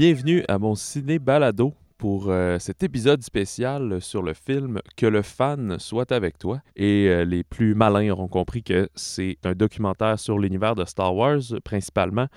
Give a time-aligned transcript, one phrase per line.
[0.00, 5.20] Bienvenue à mon ciné balado pour euh, cet épisode spécial sur le film Que le
[5.20, 6.62] fan soit avec toi.
[6.74, 11.14] Et euh, les plus malins auront compris que c'est un documentaire sur l'univers de Star
[11.14, 12.28] Wars, principalement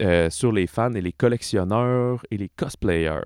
[0.00, 3.20] euh, sur les fans et les collectionneurs et les cosplayers.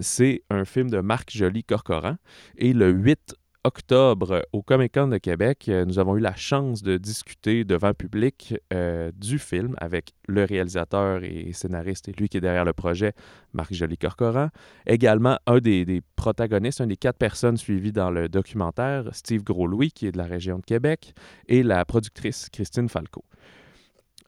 [0.00, 2.16] c'est un film de Marc Joly-Corcoran.
[2.56, 3.34] Et le 8
[3.64, 7.94] octobre au Comic Con de Québec, euh, nous avons eu la chance de discuter devant
[7.94, 12.72] public euh, du film avec le réalisateur et scénariste et lui qui est derrière le
[12.72, 13.12] projet,
[13.52, 14.48] Marc Joly-Corcoran.
[14.86, 20.06] Également, un des, protagonistes, un des quatre personnes suivies dans le documentaire, Steve Gros-Louis, qui
[20.06, 21.14] est de la région de Québec,
[21.46, 23.24] et la productrice Christine Falco.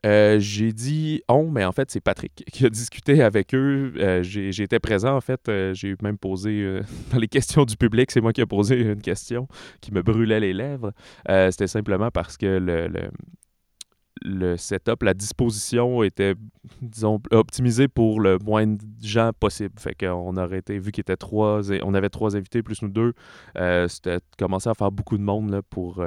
[0.04, 3.94] Euh, j'ai dit on, mais en fait, c'est Patrick qui a discuté avec eux.
[3.96, 5.48] Euh, J'étais présent, en fait.
[5.48, 6.80] Euh, j'ai même posé
[7.12, 9.48] dans les questions du public, c'est moi qui ai posé une question
[9.80, 10.92] qui me brûlait les lèvres.
[11.26, 13.10] C'était simplement parce que
[14.22, 16.34] le, setup, la disposition était,
[16.80, 19.74] disons, optimisée pour le moins de gens possible.
[19.78, 23.12] Fait qu'on aurait été, vu qu'il était trois, on avait trois invités plus nous deux,
[23.88, 26.04] c'était commencé à faire beaucoup de monde là, pour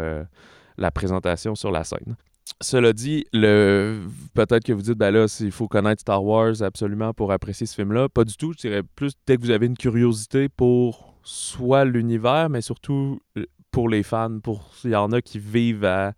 [0.78, 2.16] la présentation sur la scène.
[2.60, 4.02] Cela dit, le...
[4.34, 7.76] peut-être que vous dites, ben là, il faut connaître Star Wars absolument pour apprécier ce
[7.76, 8.10] film-là.
[8.10, 8.54] Pas du tout.
[8.54, 13.46] Je dirais plus dès que vous avez une curiosité pour soit l'univers, mais surtout euh,
[13.70, 14.40] pour les fans.
[14.40, 16.14] Pour Il y en a qui vivent à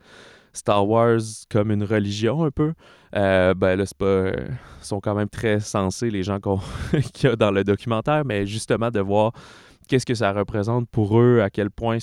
[0.54, 2.74] Star Wars comme une religion un peu.
[3.16, 4.06] Euh, ben là, c'est pas.
[4.06, 4.48] Euh,
[4.82, 6.40] sont quand même très sensés, les gens
[7.14, 9.34] qu'il y a dans le documentaire, mais justement de voir
[9.88, 11.98] qu'est-ce que ça représente pour eux, à quel point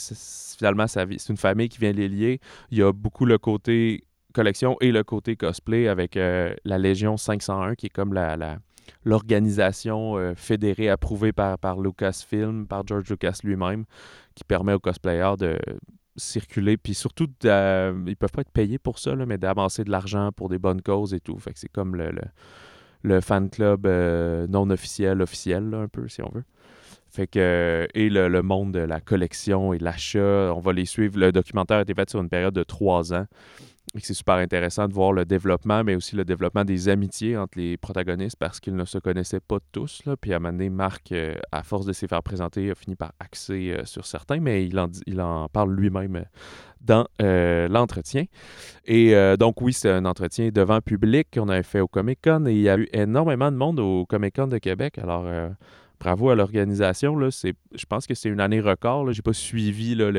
[0.58, 2.40] finalement c'est une famille qui vient les lier.
[2.70, 4.02] Il y a beaucoup le côté
[4.36, 8.58] collection et le côté cosplay avec euh, la Légion 501, qui est comme la,
[9.04, 13.86] l'organisation euh, fédérée approuvée par, par Lucasfilm, par George Lucas lui-même,
[14.34, 15.58] qui permet aux cosplayers de
[16.18, 20.50] circuler, puis surtout, ils peuvent pas être payés pour ça, mais d'avancer de l'argent pour
[20.50, 21.38] des bonnes causes et tout.
[21.38, 22.10] Fait que c'est comme le,
[23.02, 26.44] le, fan club euh, non officiel, officiel, un peu, si on veut.
[27.10, 31.18] Fait que, et le, le, monde de la collection et l'achat, on va les suivre.
[31.18, 33.26] Le documentaire a été fait sur une période de trois ans
[34.04, 37.76] c'est super intéressant de voir le développement, mais aussi le développement des amitiés entre les
[37.76, 40.02] protagonistes parce qu'ils ne se connaissaient pas tous.
[40.20, 42.96] Puis à un moment donné, Marc, euh, à force de s'y faire présenter, a fini
[42.96, 44.78] par axer euh, sur certains, mais il
[45.20, 46.24] en, parle lui-même euh,
[46.80, 47.06] dans
[47.72, 48.24] l'entretien.
[48.84, 52.52] Et donc oui, c'est un entretien devant public qu'on avait fait au Comic Con et
[52.52, 54.98] il y a eu énormément de monde au Comic Con de Québec.
[54.98, 55.26] Alors
[55.98, 57.18] bravo à l'organisation.
[57.18, 59.12] Je pense que c'est une année record.
[59.12, 60.12] Je n'ai pas suivi le,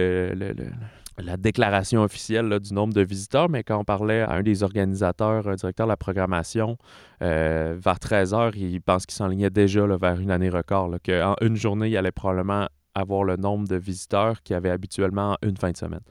[1.19, 5.47] la déclaration officielle du nombre de visiteurs, mais quand on parlait à un des organisateurs,
[5.47, 6.77] un directeur de la programmation,
[7.23, 11.55] euh, vers 13 heures, il pense qu'il s'enlignait déjà vers une année record, qu'en une
[11.55, 15.71] journée, il allait probablement avoir le nombre de visiteurs qu'il avait habituellement en une fin
[15.71, 16.01] de semaine.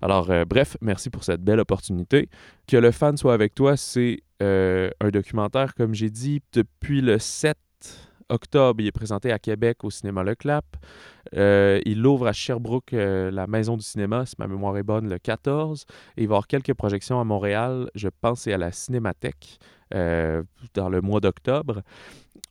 [0.00, 2.28] Alors, euh, bref, merci pour cette belle opportunité.
[2.66, 7.18] Que le fan soit avec toi, c'est euh, un documentaire, comme j'ai dit, depuis le
[7.18, 7.56] 7
[8.28, 10.64] octobre, il est présenté à Québec au cinéma Le Clap.
[11.34, 15.08] Euh, il ouvre à Sherbrooke, euh, la maison du cinéma, si ma mémoire est bonne,
[15.08, 15.84] le 14.
[16.16, 19.58] Et il va quelques projections à Montréal, je pense c'est à la Cinémathèque
[19.94, 20.42] euh,
[20.74, 21.82] dans le mois d'octobre.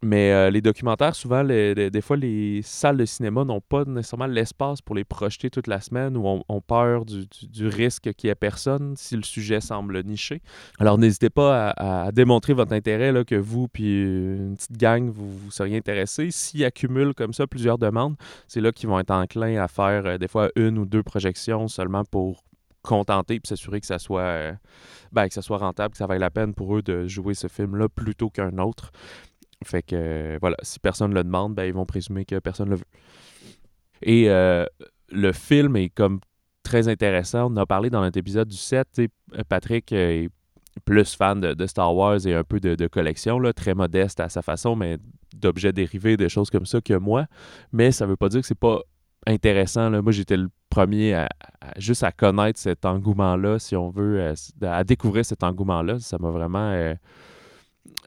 [0.04, 4.80] Mais euh, les documentaires, souvent, des fois, les salles de cinéma n'ont pas nécessairement l'espace
[4.80, 8.96] pour les projeter toute la semaine ou ont, peur du, risque qu'il n'y ait personne
[8.96, 10.42] si le sujet semble niché.
[10.80, 15.32] Alors, n'hésitez pas à, démontrer votre intérêt, là, que vous puis une petite gang, vous,
[15.32, 16.30] vous seriez intéressés.
[16.30, 18.16] S'ils accumulent comme ça plusieurs demandes,
[18.48, 21.68] c'est là qu'ils vont être enclins à faire euh, des fois une ou deux projections
[21.68, 22.44] seulement pour
[22.84, 24.54] contenter et s'assurer que ça soit euh,
[25.12, 27.48] ben, que ça soit rentable, que ça vaille la peine pour eux de jouer ce
[27.48, 28.92] film-là plutôt qu'un autre.
[29.66, 32.76] Fait que euh, voilà, si personne le demande, ben, ils vont présumer que personne le
[32.76, 32.86] veut.
[34.02, 34.66] Et euh,
[35.10, 36.20] le film est comme
[36.64, 37.52] très intéressant.
[37.52, 39.02] On a parlé dans notre épisode du 7.
[39.50, 40.30] Patrick est
[40.86, 44.44] plus fan de, Star Wars et un peu de, collection, là, très modeste à sa
[44.44, 44.98] façon, mais
[45.36, 47.26] d'objets dérivés, des choses comme ça que moi.
[47.72, 48.82] Mais ça veut pas dire que c'est pas
[49.26, 49.90] intéressant.
[49.90, 50.04] Là.
[50.04, 51.30] Moi, j'étais le premier à,
[51.78, 56.00] juste à connaître cet engouement-là, si on veut, à, à découvrir cet engouement-là.
[56.00, 56.96] Ça m'a vraiment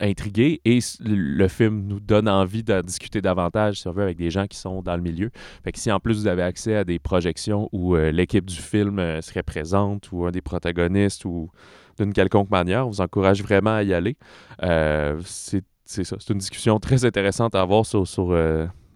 [0.01, 4.47] intrigué et le film nous donne envie d'en discuter davantage, si on avec des gens
[4.47, 5.31] qui sont dans le milieu.
[5.65, 8.57] Fait que si en plus vous avez accès à des projections où euh, l'équipe du
[8.57, 11.51] film euh, serait présente ou un des protagonistes ou
[11.99, 14.17] d'une quelconque manière, on vous encourage vraiment à y aller.
[14.63, 18.33] Euh, c'est ça, c'est une discussion très intéressante à avoir sur, sur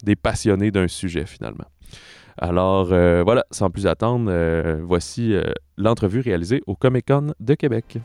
[0.05, 1.65] des passionnés d'un sujet finalement.
[2.39, 4.31] Alors voilà, sans plus attendre,
[4.81, 5.35] voici
[5.77, 7.07] l'entrevue réalisée au Comic
[7.41, 7.99] de Québec.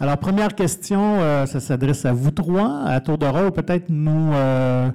[0.00, 4.32] Alors, première question, euh, ça s'adresse à vous trois, à tour de rôle, peut-être nous,
[4.32, 4.90] euh,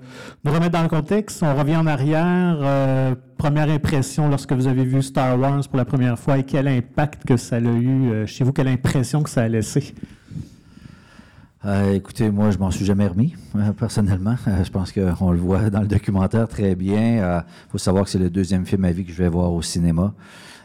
[0.45, 1.41] remettre dans le contexte.
[1.41, 2.57] On revient en arrière.
[2.61, 6.67] Euh, première impression lorsque vous avez vu Star Wars pour la première fois et quel
[6.67, 9.93] impact que ça a eu chez vous, quelle impression que ça a laissé?
[11.93, 13.35] écoutez, moi, je m'en suis jamais remis,
[13.77, 14.35] personnellement.
[14.63, 17.43] je pense qu'on le voit dans le documentaire très bien.
[17.45, 19.61] Il faut savoir que c'est le deuxième film à vie que je vais voir au
[19.61, 20.13] cinéma.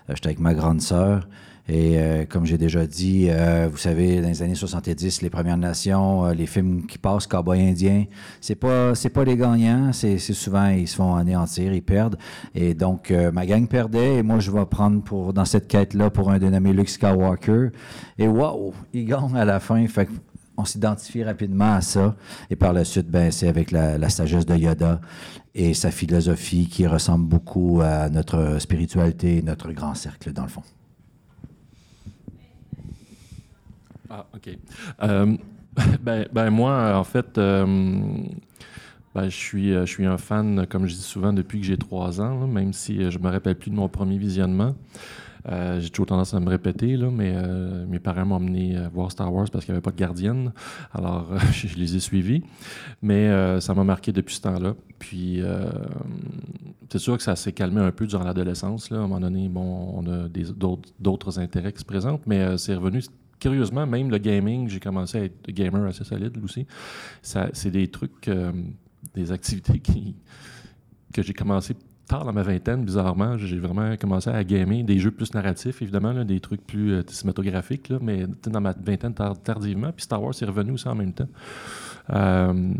[0.08, 1.28] J'étais avec ma grande sœur.
[1.66, 5.56] Et euh, comme j'ai déjà dit, euh, vous savez, dans les années 70, les Premières
[5.56, 8.04] Nations, euh, les films qui passent, Cowboy Indien,
[8.42, 12.18] c'est pas c'est pas les gagnants, c'est souvent ils se font anéantir, ils perdent.
[12.54, 16.10] Et donc ma gang perdait et moi je vais prendre pour dans cette quête là
[16.10, 17.70] pour un dénommé Luke Skywalker.
[18.18, 19.86] Et waouh, il gagne à la fin.
[20.56, 22.14] On s'identifie rapidement à ça.
[22.50, 25.00] Et par la suite, ben, c'est avec la, la, sagesse de Yoda
[25.52, 30.48] et sa philosophie qui ressemble beaucoup à notre spiritualité et notre grand cercle, dans le
[30.48, 30.62] fond.
[34.16, 34.56] Ah, OK.
[35.02, 35.36] Euh,
[36.02, 37.66] ben, ben, moi, en fait, euh,
[39.12, 41.76] ben, je, suis, euh, je suis un fan, comme je dis souvent, depuis que j'ai
[41.76, 44.76] trois ans, même si je me rappelle plus de mon premier visionnement.
[45.48, 47.34] j'ai toujours tendance à me répéter, là, mais
[47.88, 50.52] mes parents m'ont amené voir Star Wars parce qu'il n'y avait pas de gardienne.
[50.92, 52.44] Alors, je les ai suivis.
[53.02, 54.74] Mais ça m'a marqué depuis ce temps-là.
[55.00, 55.42] Puis,
[56.88, 58.92] c'est sûr que ça s'est calmé un peu durant l'adolescence.
[58.92, 60.28] À un moment donné, bon, on a
[61.00, 63.02] d'autres intérêts qui se présentent, mais c'est revenu
[63.38, 66.66] curieusement, même le gaming, j'ai commencé à être gamer assez solide aussi.
[67.22, 68.52] C'est des trucs, euh,
[69.14, 70.16] des activités qui,
[71.12, 71.74] que j'ai commencé
[72.06, 73.38] tard dans ma vingtaine, bizarrement.
[73.38, 77.88] J'ai vraiment commencé à gamer des jeux plus narratifs, évidemment, des trucs plus euh, cinématographiques,
[77.88, 79.92] là, mais dans ma vingtaine tardivement.
[79.92, 81.28] Puis Star Wars est revenu aussi en même temps.
[82.10, 82.74] Euh,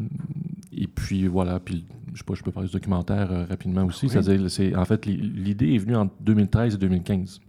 [0.72, 4.08] et puis voilà, puis je sais pas, je peux parler du documentaire rapidement aussi.
[4.48, 7.40] C'est en fait l'idée est venue en 2013 et 2015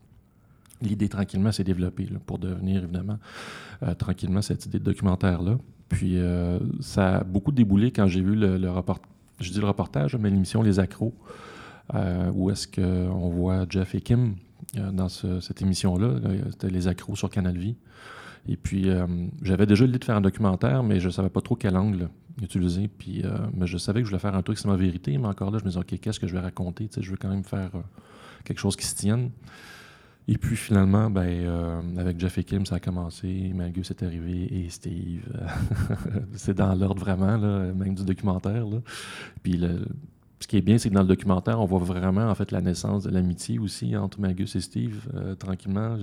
[0.81, 3.17] l'idée tranquillement s'est développée pour devenir évidemment
[3.83, 5.57] euh, tranquillement cette idée de documentaire-là.
[5.89, 10.15] Puis euh, ça a beaucoup déboulé quand j'ai vu le, reportage, je dis le reportage,
[10.15, 11.13] mais l'émission Les Accros,
[11.93, 14.35] euh, où est-ce qu'on voit Jeff et Kim
[14.73, 16.15] dans cette émission-là.
[16.49, 17.75] C'était Les Accros sur Canal Vie.
[18.47, 18.89] Et puis
[19.41, 22.09] j'avais déjà l'idée de faire un documentaire, mais je ne savais pas trop quel angle
[22.41, 22.89] utiliser.
[22.89, 23.23] Puis,
[23.53, 25.59] mais je savais que je voulais faire un truc, c'est ma vérité, mais encore là,
[25.59, 26.89] je me disais, OK, qu'est-ce que je vais raconter?
[26.99, 27.71] je veux quand même faire
[28.43, 29.29] quelque chose qui se tienne.
[30.27, 33.51] Et puis finalement, ben, euh, avec Jeff et Kim, ça a commencé.
[33.53, 35.23] Magus est arrivé et Steve.
[36.33, 38.65] c'est dans l'ordre vraiment, là, même du documentaire.
[39.43, 39.59] Puis
[40.39, 42.61] ce qui est bien, c'est que dans le documentaire, on voit vraiment en fait la
[42.61, 45.07] naissance de l'amitié aussi entre Magus et Steve.
[45.15, 45.97] Euh, tranquillement,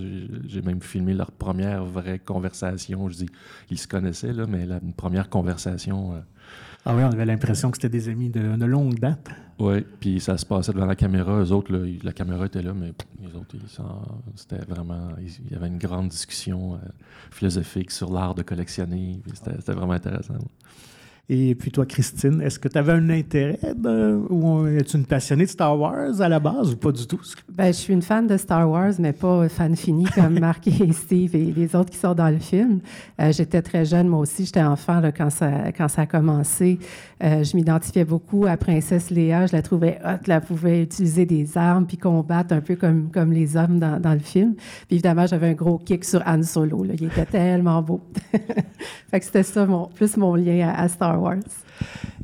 [0.47, 3.07] j'ai même filmé leur première vraie conversation.
[3.09, 3.29] Je dis,
[3.69, 6.15] ils se connaissaient là, mais la première conversation.
[6.15, 6.19] Euh,
[6.85, 9.29] ah oui, on avait l'impression que c'était des amis de, longue date.
[9.57, 11.39] Oui, puis ça se passait devant la caméra.
[11.39, 11.71] Eux autres,
[12.03, 12.91] la caméra était là, mais
[13.21, 13.55] les autres,
[14.35, 15.09] c'était vraiment.
[15.19, 16.77] Il y avait une grande discussion euh,
[17.31, 19.21] philosophique sur l'art de collectionner.
[19.33, 20.33] C'était vraiment intéressant.
[21.29, 23.57] Et puis toi, Christine, est-ce que tu avais un intérêt
[24.29, 27.21] ou es-tu une passionnée de Star Wars à la base ou pas du tout?
[27.49, 30.91] Ben, je suis une fan de Star Wars, mais pas fan fini comme Marc et
[30.91, 32.81] Steve et les autres qui sont dans le film.
[33.21, 36.77] Euh, j'étais très jeune, moi aussi, j'étais enfant là, quand, ça, quand ça a commencé.
[37.23, 39.45] Euh, je m'identifiais beaucoup à Princesse Léa.
[39.45, 40.17] Je la trouvais hot.
[40.27, 44.13] Elle pouvait utiliser des armes puis combattre un peu comme, comme les hommes dans, dans
[44.13, 44.55] le film.
[44.55, 46.83] Puis évidemment, j'avais un gros kick sur Han Solo.
[46.83, 46.95] Là.
[46.99, 48.01] Il était tellement beau.
[49.09, 51.12] fait que c'était ça, mon, plus mon lien à, Star Wars.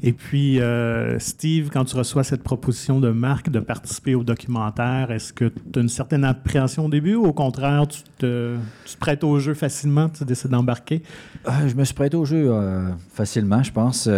[0.01, 5.11] Et puis, euh, Steve, quand tu reçois cette proposition de Marc de participer au documentaire,
[5.11, 8.55] est-ce que tu as une certaine appréhension au début ou au contraire, tu te,
[8.85, 11.03] tu te prêtes au jeu facilement, tu décides d'embarquer?
[11.67, 12.51] je me suis prêté au jeu
[13.13, 14.09] facilement, je pense.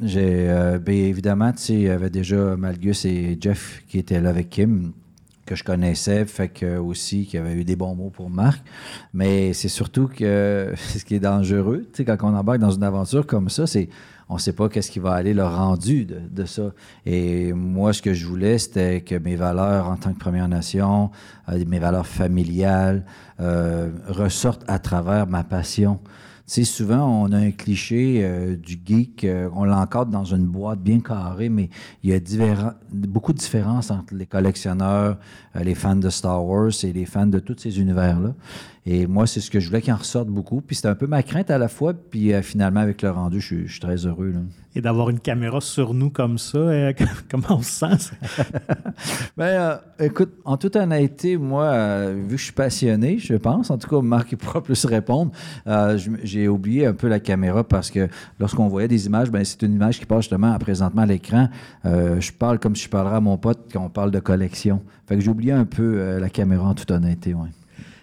[0.00, 4.20] J'ai, euh, bien évidemment, tu sais, il y avait déjà Malgus et Jeff qui étaient
[4.20, 4.92] là avec Kim,
[5.46, 8.62] que je connaissais, fait que aussi qui avait eu des bons mots pour Marc.
[9.12, 12.84] Mais c'est surtout que ce qui est dangereux, tu sais, quand on embarque dans une
[12.84, 13.88] aventure comme ça, c'est
[14.28, 16.72] on ne sait pas qu'est-ce qui va aller le rendu de, ça.
[17.04, 21.10] Et moi, ce que je voulais, c'était que mes valeurs en tant que Première Nation,
[21.50, 23.04] euh, mes valeurs familiales,
[23.40, 26.00] euh, ressortent à travers ma passion
[26.52, 30.80] sais, souvent, on a un cliché euh, du geek, euh, on l'encadre dans une boîte
[30.80, 31.70] bien carrée, mais
[32.02, 35.16] il y a beaucoup de différences entre les collectionneurs,
[35.56, 38.34] euh, les fans de Star Wars et les fans de tous ces univers-là.
[38.84, 40.60] Et moi, c'est ce que je voulais qu'il en ressorte beaucoup.
[40.60, 41.94] Puis c'était un peu ma crainte à la fois.
[41.94, 44.34] Puis finalement, avec le rendu, je suis, très heureux.
[44.74, 46.92] Et d'avoir une caméra sur nous comme ça,
[47.30, 48.14] comment on se sent?
[49.36, 53.88] ben, écoute, en toute honnêteté, moi, vu que je suis passionné, je pense, en tout
[53.88, 55.30] cas, Marc pourra plus répondre,
[56.24, 58.08] j'ai j'ai oublié un peu la caméra parce que
[58.40, 61.48] lorsqu'on voyait des images, ben, c'est une image qui passe justement présentement à l'écran.
[61.84, 64.82] Euh, je parle comme si je parlerais à mon pote quand on parle de collection.
[65.06, 67.48] Fait que j'ai oublié un peu euh, la caméra en toute honnêteté, ouais.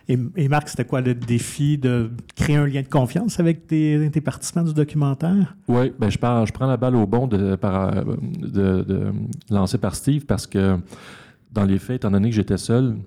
[0.09, 4.63] Et, Marc, c'était quoi le défi de créer un lien de confiance avec tes, participants
[4.63, 5.55] du documentaire?
[5.67, 9.13] Oui, ben je, je prends la balle au bon de, par, de,
[9.51, 10.79] lancé par Steve parce que
[11.51, 12.97] dans les faits, étant donné que j'étais seul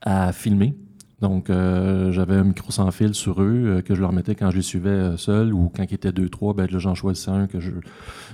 [0.00, 0.74] à filmer,
[1.20, 4.50] donc, euh, j'avais un micro sans fil sur eux euh, que je leur mettais quand
[4.50, 7.46] je les suivais euh, seul ou quand ils étaient deux, trois, ben, j'en choisissais un
[7.46, 7.70] que je,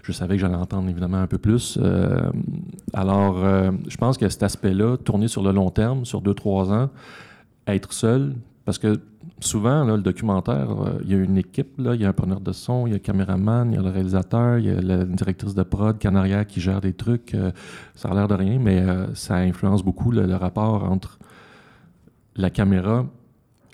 [0.03, 1.79] je savais que j'allais entendre évidemment un peu plus.
[2.93, 3.45] alors,
[3.89, 6.91] je pense que cet aspect-là, tourner sur le long terme, sur deux, trois ans,
[7.67, 9.01] être seul, parce que
[9.41, 10.69] souvent, le documentaire,
[11.03, 12.97] il y a une équipe, il y a un preneur de son, il y a
[12.97, 16.45] le caméraman, il y a le réalisateur, il y a la directrice de prod, Canaria,
[16.45, 17.37] qui gère des trucs.
[17.95, 21.19] ça a l'air de rien, mais ça influence beaucoup le rapport entre
[22.37, 23.07] la caméra,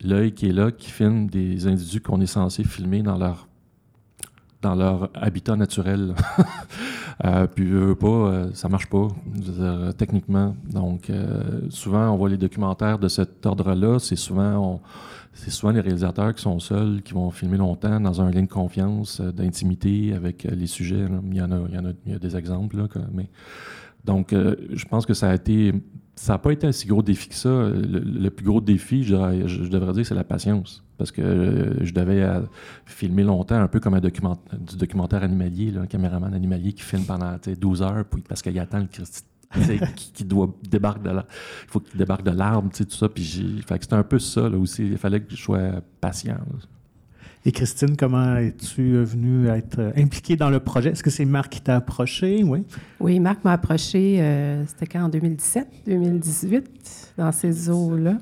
[0.02, 3.47] l'œil qui est là, qui filme des individus qu'on est censé filmer dans leur
[4.62, 6.14] dans leur habitat naturel.
[7.24, 9.08] euh, puis eux, pas, euh, ça marche pas,
[9.96, 10.56] techniquement.
[10.70, 13.98] Donc, euh, souvent, on voit les documentaires de cet ordre-là.
[13.98, 14.80] C'est souvent,
[15.32, 19.20] souvent les réalisateurs qui sont seuls, qui vont filmer longtemps dans un lien de confiance,
[19.20, 21.06] euh, d'intimité avec les sujets.
[21.30, 23.28] Il y en a, il y en a, il y a des exemples, là, mais
[24.04, 25.74] donc, je pense que ça a été
[26.14, 27.48] ça n'a pas été un si gros défi que ça.
[27.48, 29.14] Le, plus gros défi, je,
[29.68, 30.82] devrais dire, c'est la patience.
[30.98, 32.40] Parce que euh, je devais euh,
[32.84, 37.04] filmer longtemps, un peu comme un document, du documentaire animalier, un caméraman animalier qui filme
[37.04, 39.24] pendant 12 heures parce qu'il attend le Christ
[39.96, 43.08] qui, qui, doit débarquer de il faut qu'il débarque de l'arbre, tout ça.
[43.08, 44.86] Puis c'était un peu ça là, aussi.
[44.86, 46.36] Il fallait que je sois patient.
[47.46, 50.90] Et Christine, comment es-tu venue être impliquée dans le projet?
[50.90, 52.42] Est-ce que c'est Marc qui t'a approché?
[52.44, 52.64] Oui.
[53.00, 58.18] Oui, Marc m'a approché, euh, c'était quand, en 2017, 2018, dans ces eaux-là.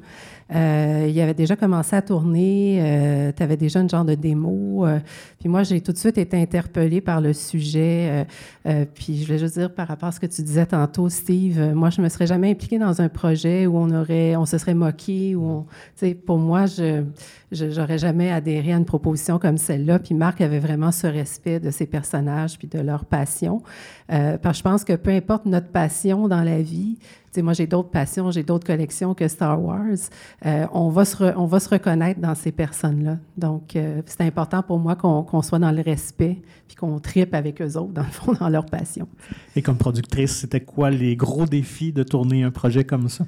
[0.55, 4.87] Euh, il avait déjà commencé à tourner, euh, tu avais déjà une genre de démo.
[4.87, 5.01] Euh,
[5.41, 8.27] puis moi, j'ai tout de suite été interpellée par le sujet.
[8.95, 11.91] puis je vais juste dire par rapport à ce que tu disais tantôt, Steve, moi,
[11.91, 15.35] je me serais jamais impliquée dans un projet où on aurait, on se serait moqué.
[15.35, 15.67] Où
[16.27, 17.03] pour moi, je
[17.53, 19.99] j'aurais jamais adhéré à une proposition comme celle-là.
[19.99, 23.63] Puis Marc avait vraiment ce respect de ses personnages puis de leur passion.
[24.09, 26.97] Parce que je pense que peu importe notre passion dans la vie,
[27.43, 29.81] moi, j'ai d'autres passions, j'ai d'autres collections que Star Wars.
[30.45, 33.19] Euh, on, va se on va se reconnaître dans ces personnes-là.
[33.37, 37.61] Donc, euh, c'est important pour moi qu'on soit dans le respect puis qu'on tripe avec
[37.63, 39.09] eux autres, dans le fond, dans leur passion.
[39.55, 43.25] Et comme productrice, c'était quoi les gros défis de tourner un projet comme ça?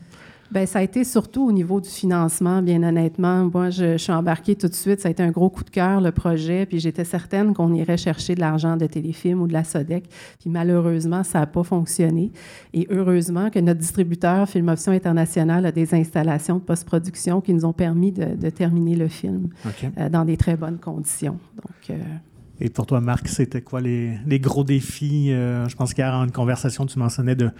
[0.51, 3.51] Bien, ça a été surtout au niveau du financement, bien honnêtement.
[3.53, 5.01] Moi, je, suis embarquée tout de suite.
[5.01, 6.65] Ça a été un gros coup de cœur, le projet.
[6.65, 10.09] Puis j'étais certaine qu'on irait chercher de l'argent de Téléfilm ou de la Sodec.
[10.41, 12.33] Puis malheureusement, ça n'a pas fonctionné.
[12.73, 17.67] Et heureusement que notre distributeur, Film Option International, a des installations de post-production qui nous
[17.67, 19.51] ont permis de, terminer le film
[19.99, 21.39] euh, dans des très bonnes conditions.
[21.57, 21.91] Donc.
[21.91, 22.03] Euh,
[22.61, 25.31] et pour toi, Marc, c'était quoi les, gros défis?
[25.31, 27.51] Euh, je pense qu'hier, en une conversation, tu mentionnais de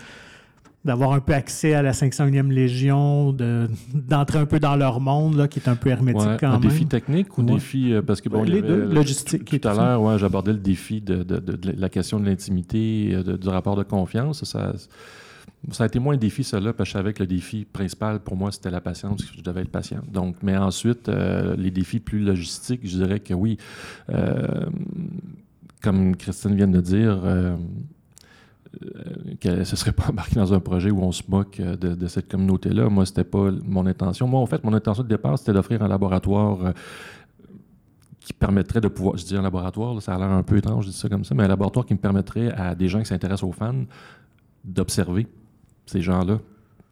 [0.85, 3.33] d'avoir un peu accès à la 501e Légion,
[3.95, 6.87] d'entrer un peu dans leur monde, là, qui est un peu hermétique quand un défi
[6.87, 7.93] technique ou défi...
[7.93, 9.61] Euh, parce que, bon, les deux, logistique.
[9.61, 11.27] Tout à l'heure, ouais, j'abordais le défi de,
[11.65, 14.45] la question de l'intimité, euh, du rapport de confiance.
[14.45, 14.73] Ça,
[15.73, 18.21] ça a été moins un défi, cela, parce que je savais que le défi principal
[18.21, 20.01] pour moi, c'était la patience, je devais être patient.
[20.11, 23.59] Donc, mais ensuite, euh, les défis plus logistiques, je dirais que oui,
[25.83, 27.21] comme Christine vient de dire,
[29.47, 32.07] euh, ne se serait pas embarquée dans un projet où on se moque euh, de,
[32.07, 32.89] cette communauté-là.
[32.89, 34.27] Moi, c'était pas mon intention.
[34.27, 36.73] Moi, en fait, mon intention de départ, c'était d'offrir un laboratoire euh,
[38.21, 40.91] qui permettrait de pouvoir, je dis un laboratoire, ça a l'air un peu étrange, je
[40.91, 43.49] dis ça comme ça, mais un laboratoire qui me permettrait à des gens qui s'intéressent
[43.49, 43.85] aux fans
[44.65, 45.27] d'observer
[45.87, 46.39] ces gens-là.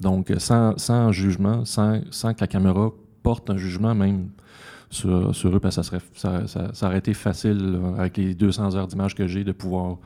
[0.00, 2.90] Donc, sans, sans jugement, sans, sans, que la caméra
[3.23, 4.28] porte un jugement même
[4.88, 8.75] sur, eux, parce que ça, serait, ça, ça, ça aurait été facile, avec les 200
[8.76, 9.99] heures d'image que j'ai, de pouvoir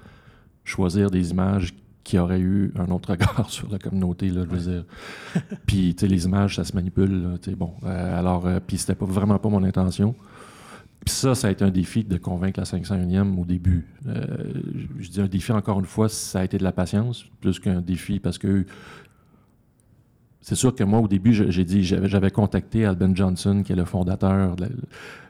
[0.65, 1.75] choisir des images
[2.05, 4.85] qui auraient eu un autre regard sur la communauté, là, je veux dire.
[5.67, 7.75] puis, tu sais, les images, ça se manipule, tu sais, bon.
[7.85, 10.15] Euh, alors, euh, puis c'était pas, vraiment pas mon intention.
[11.05, 13.87] Puis ça, ça a été un défi de convaincre la 501e au début.
[14.07, 14.53] Euh,
[14.99, 17.81] je dis un défi, encore une fois, ça a été de la patience, plus qu'un
[17.81, 18.67] défi, parce que
[20.43, 23.85] c'est sûr que moi, au début, j'ai dit, j'avais contacté Alben Johnson, qui est le
[23.85, 24.69] fondateur de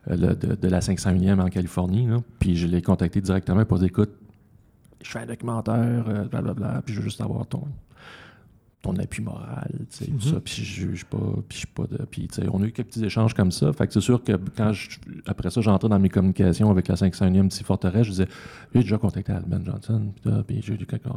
[0.07, 4.11] la, de, la 501e en Californie, là, puis je l'ai contacté directement pour dire, écoute,
[5.03, 7.65] je fais un documentaire, euh, blablabla, puis je veux juste avoir ton,
[8.83, 10.41] ton appui moral, tu sais, ça, mhm.
[10.41, 11.99] puis je juge pas, puis je suis pas de...
[12.11, 14.23] Puis, tu sais, on a eu quelques petits échanges comme ça, fait que c'est sûr
[14.23, 18.11] que quand je, après ça, j'entrais dans mes communications avec la 501e petit forteresse, je
[18.11, 18.29] disais,
[18.75, 20.13] j'ai déjà contacté Alban Johnson,
[20.47, 21.11] puis j'ai eu quelqu'un...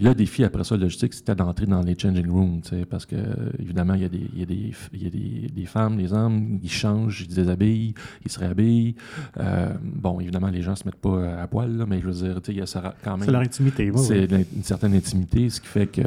[0.00, 3.16] Le défi après ça, logistique, c'était d'entrer dans les changing rooms, tu sais, parce que,
[3.60, 6.58] évidemment, il y a des, y a des, y a des, des femmes, des hommes,
[6.64, 7.94] ils changent, ils se déshabillent,
[8.24, 8.96] ils se réhabillent.
[9.38, 12.42] Euh, bon, évidemment, les gens se mettent pas à poil, là, mais je veux dire,
[12.42, 13.24] tu sais, il y a ça quand même...
[13.24, 16.02] C'est leur intimité, C'est une certaine intimité, ce qui fait que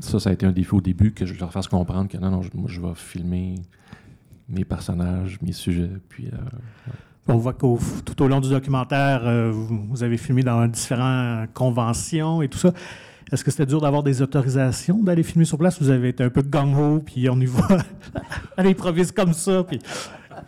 [0.00, 2.30] ça, ça a été un défi au début, que je leur fasse comprendre que non,
[2.30, 3.56] non, je- moi, je vais filmer
[4.48, 5.90] mes personnages, mes sujets.
[6.08, 6.36] Puis, euh,
[7.28, 7.66] On voit que
[8.02, 12.72] tout au long du documentaire, euh, vous, avez filmé dans différentes conventions et tout ça.
[13.30, 15.80] Est-ce que c'était dur d'avoir des autorisations d'aller filmer sur place?
[15.80, 17.78] Vous avez été un peu gang-ho, puis on y va
[18.56, 19.64] à l'improvise comme ça.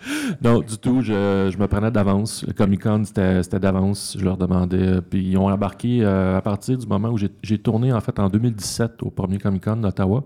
[0.42, 1.00] Non, du tout.
[1.02, 2.44] Je, me prenais d'avance.
[2.46, 4.16] Le Comic Con, c'était d'avance.
[4.18, 5.00] Je leur demandais.
[5.02, 8.28] Puis ils ont embarqué euh, à partir du moment où j'ai- tourné, en fait, en
[8.28, 10.24] 2017 au premier Comic Con d'Ottawa.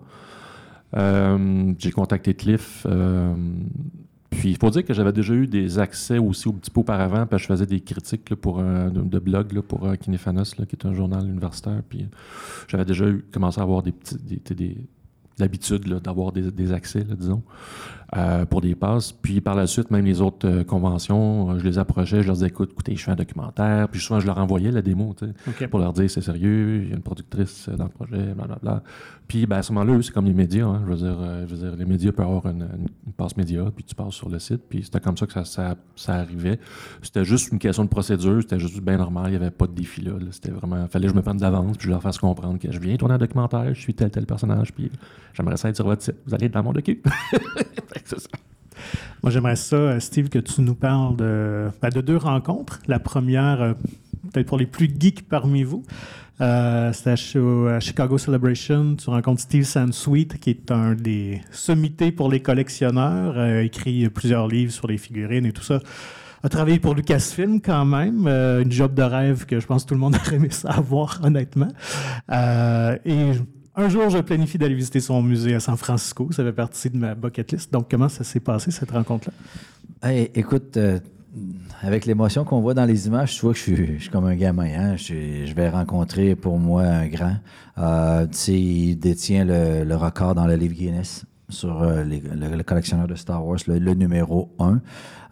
[0.96, 2.86] Euh, j'ai contacté Cliff.
[2.88, 3.34] euh,
[4.30, 7.26] puis il faut dire que j'avais déjà eu des accès aussi un petit peu auparavant,
[7.26, 11.26] parce que je faisais des critiques pour de, blog pour là, qui est un journal
[11.26, 11.80] universitaire.
[11.88, 12.06] Puis
[12.68, 14.18] j'avais déjà commencé à avoir des petits,
[15.38, 17.42] l'habitude d'avoir des, accès, disons,
[18.16, 19.12] euh, pour des passes.
[19.12, 22.34] Puis par la suite, même les autres euh, conventions, euh, je les approchais, je leur
[22.36, 23.88] disais, écoute, écoutez, je fais un documentaire.
[23.88, 25.14] Puis souvent, je leur envoyais la démo,
[25.70, 28.82] pour leur dire, c'est sérieux, il y a une productrice dans le projet, blablabla.
[29.26, 30.64] Puis ben, à ce moment-là, c'est comme les médias.
[30.66, 30.80] hein.
[30.86, 33.36] Je, veux dire, euh, je veux dire, les médias peuvent avoir une, une- une passe
[33.36, 34.62] média, puis tu passes sur le site.
[34.70, 36.58] Puis c'était comme ça que ça, ça, ça arrivait.
[37.02, 39.72] C'était juste une question de procédure, c'était juste bien normal, il n'y avait pas de
[39.72, 40.12] défi là.
[40.12, 40.26] là.
[40.30, 42.78] C'était vraiment, fallait que je me prenne d'avance, puis je leur fasse comprendre que je
[42.80, 44.90] viens tourner un documentaire, je suis tel, tel personnage, puis
[45.34, 46.16] j'aimerais ça être sur votre site.
[46.26, 47.02] Vous allez être dans mon docu.
[48.04, 48.28] C'est ça.
[49.22, 52.80] Moi, j'aimerais ça, euh, Steve, que tu nous parles de, ben, de deux rencontres.
[52.86, 53.72] La première, euh,
[54.32, 55.82] peut-être pour les plus geeks parmi vous,
[56.40, 58.94] euh, c'était à, Chi- à Chicago Celebration.
[58.94, 64.46] Tu rencontres Steve Sansweet, qui est un des sommités pour les collectionneurs, euh, écrit plusieurs
[64.46, 65.80] livres sur les figurines et tout ça.
[66.44, 69.94] A travaillé pour Lucasfilm quand même, une job de rêve que je pense que tout
[69.94, 71.66] le monde aurait aimé ça avoir, honnêtement.
[72.30, 73.32] Euh, et
[73.78, 76.30] un jour, je planifie d'aller visiter son musée à San Francisco.
[76.32, 77.72] Ça fait partie de ma bucket list.
[77.72, 80.12] Donc, comment ça s'est passé, cette rencontre-là?
[80.34, 80.98] Écoute, euh,
[81.80, 84.66] avec l'émotion qu'on voit dans les images, tu vois que je suis, comme un gamin.
[84.66, 84.96] Hein?
[84.96, 87.36] Je, vais rencontrer pour moi un grand.
[87.78, 92.62] Euh, tu il détient le record dans le livre Guinness sur euh, les- le, le
[92.62, 94.80] collectionneur de Star Wars, le, le numéro 1.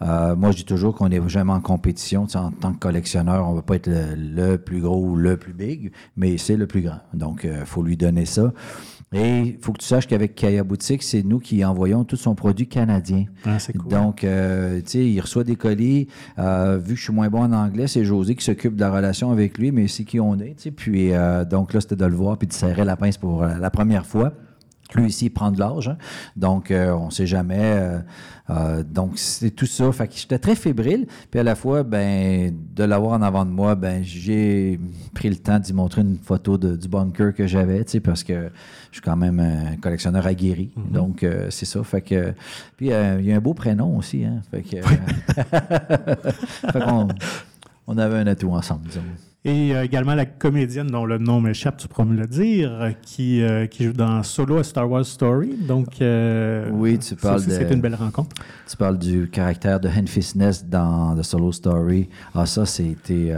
[0.02, 2.26] Euh, moi, je dis toujours qu'on n'est jamais en compétition.
[2.26, 4.14] Tu sais, en tant que collectionneur, on ne va pas être le,
[4.52, 6.98] le plus gros ou le plus big, mais c'est le plus grand.
[7.14, 8.52] Donc, il faut lui donner ça.
[9.12, 12.34] Et il faut que tu saches qu'avec Kaya Boutique, c'est nous qui envoyons tout son
[12.34, 13.26] produit canadien.
[13.44, 13.88] Ah, c'est cool.
[13.90, 16.08] Donc, euh, tu sais, il reçoit des colis.
[16.38, 18.90] Euh, vu que je suis moins bon en anglais, c'est José qui s'occupe de la
[18.90, 20.70] relation avec lui, mais c'est qui on est, tu sais.
[20.72, 23.56] Puis, euh, donc là, c'était de le voir puis de serrer la pince pour euh,
[23.58, 24.32] la première fois.
[24.94, 25.96] Lui ici, il prend de l'âge, hein.
[26.36, 27.58] donc euh, on ne sait jamais.
[27.58, 27.98] euh,
[28.50, 29.90] euh, donc c'est tout ça.
[29.90, 31.06] Fait que j'étais très fébrile.
[31.30, 34.78] Puis à la fois, ben, de l'avoir en avant de moi, ben, j'ai
[35.12, 38.22] pris le temps d'y montrer une photo de- du bunker que j'avais, tu sais, parce
[38.22, 38.48] que
[38.92, 40.70] je suis quand même un collectionneur aguerri.
[40.92, 41.82] Donc euh, c'est ça.
[41.82, 42.32] Fait que
[42.76, 44.40] puis il y a un beau prénom aussi, hein.
[44.52, 44.76] Fait que
[46.72, 46.82] fait
[47.88, 49.02] on avait un atout ensemble, disons.
[49.46, 53.42] Et euh, également la comédienne dont le nom m'échappe, tu pourras me le dire, qui,
[53.42, 55.54] euh, qui joue dans Solo a Star Wars Story.
[55.54, 58.34] Donc, euh, Oui, tu parles c'était une belle rencontre.
[58.68, 62.08] Tu parles du caractère de Henfis Nest dans The Solo Story.
[62.34, 63.34] Ah, ça, c'était.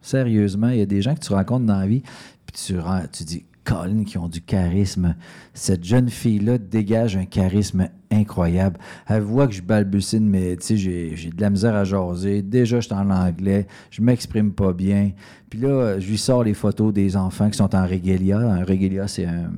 [0.00, 2.04] sérieusement, il y a des gens que tu rencontres dans la vie,
[2.46, 2.74] puis tu,
[3.12, 5.16] tu dis, Colin, qui ont du charisme.
[5.54, 8.78] Cette jeune fille-là dégage un charisme incroyable.
[9.08, 12.42] Elle voit que je balbucine, mais tu sais, j'ai j'ai de la misère à jaser.
[12.42, 15.12] Déjà, je suis en anglais, je m'exprime pas bien.
[15.50, 18.38] Puis là, je lui sors les photos des enfants qui sont en regalia.
[18.38, 19.50] Un regalia, c'est un.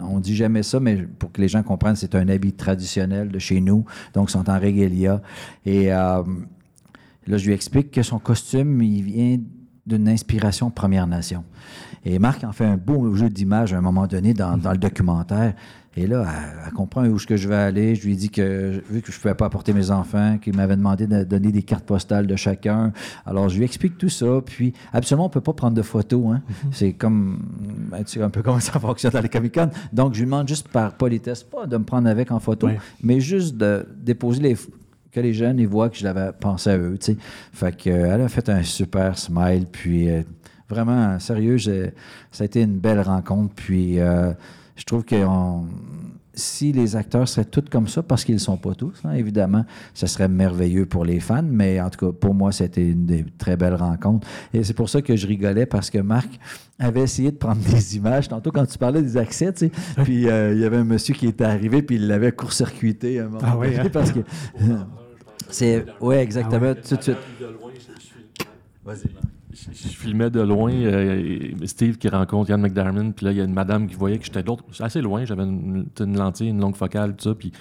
[0.00, 3.38] On dit jamais ça, mais pour que les gens comprennent, c'est un habit traditionnel de
[3.38, 3.84] chez nous.
[4.14, 5.20] Donc, ils sont en regalia.
[5.66, 6.22] Et euh,
[7.26, 9.38] là, je lui explique que son costume, il vient
[9.86, 11.44] d'une inspiration Première Nation.
[12.04, 14.78] Et Marc en fait un beau jeu d'image à un moment donné dans, dans le
[14.78, 15.54] documentaire.
[15.98, 17.96] Et là, elle, elle comprend où est-ce que je vais aller.
[17.96, 20.76] Je lui dis que, vu que je ne pouvais pas apporter mes enfants, qu'il m'avait
[20.76, 22.92] demandé de donner des cartes postales de chacun.
[23.26, 24.40] Alors, je lui explique tout ça.
[24.46, 26.34] Puis, absolument, on ne peut pas prendre de photos.
[26.34, 26.42] Hein.
[26.70, 27.42] C'est comme,
[27.90, 29.70] ben, tu sais un peu comment ça fonctionne dans les Comic-Con.
[29.92, 32.68] Donc, je lui demande juste par politesse, pas de me prendre avec en photo,
[33.02, 34.56] mais juste de déposer les,
[35.10, 36.96] que les jeunes ils voient que je l'avais pensé à eux.
[37.00, 37.18] tu sais.
[37.52, 39.66] Fait que, euh, elle a fait un super smile.
[39.70, 40.22] Puis euh,
[40.68, 43.54] vraiment, sérieux, ça a été une belle rencontre.
[43.54, 44.32] Puis euh,
[44.76, 45.66] je trouve que on-
[46.34, 49.64] si les acteurs seraient tous comme ça, parce qu'ils ne sont pas tous, hein, évidemment,
[49.92, 51.42] ce serait merveilleux pour les fans.
[51.42, 54.24] Mais en tout cas, pour moi, c'était une des très belles rencontres.
[54.54, 56.28] Et c'est pour ça que je rigolais parce que Marc
[56.78, 58.28] avait essayé de prendre des images.
[58.28, 59.72] Tantôt, quand tu parlais des accès, tu sais,
[60.04, 63.24] puis euh, il y avait un monsieur qui était arrivé, puis il l'avait court-circuité à
[63.24, 63.90] un moment Ah oui, donné, hein?
[63.92, 64.20] parce que...
[65.50, 67.16] C'est, oui, exactement, tout de suite.
[67.40, 67.46] Je,
[69.66, 73.44] je filmais de loin euh, Steve qui rencontre Ian McDermott, puis là, il y a
[73.44, 76.76] une madame qui voyait que j'étais l'autre, assez loin, j'avais une, une lentille, une longue
[76.76, 77.52] focale, tout ça, puis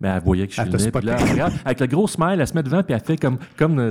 [0.00, 0.90] mais elle voyait que je te filmais.
[0.90, 3.16] Puis là, elle regarde, avec le gros smile, elle se met devant, puis elle fait
[3.16, 3.90] comme, comme euh,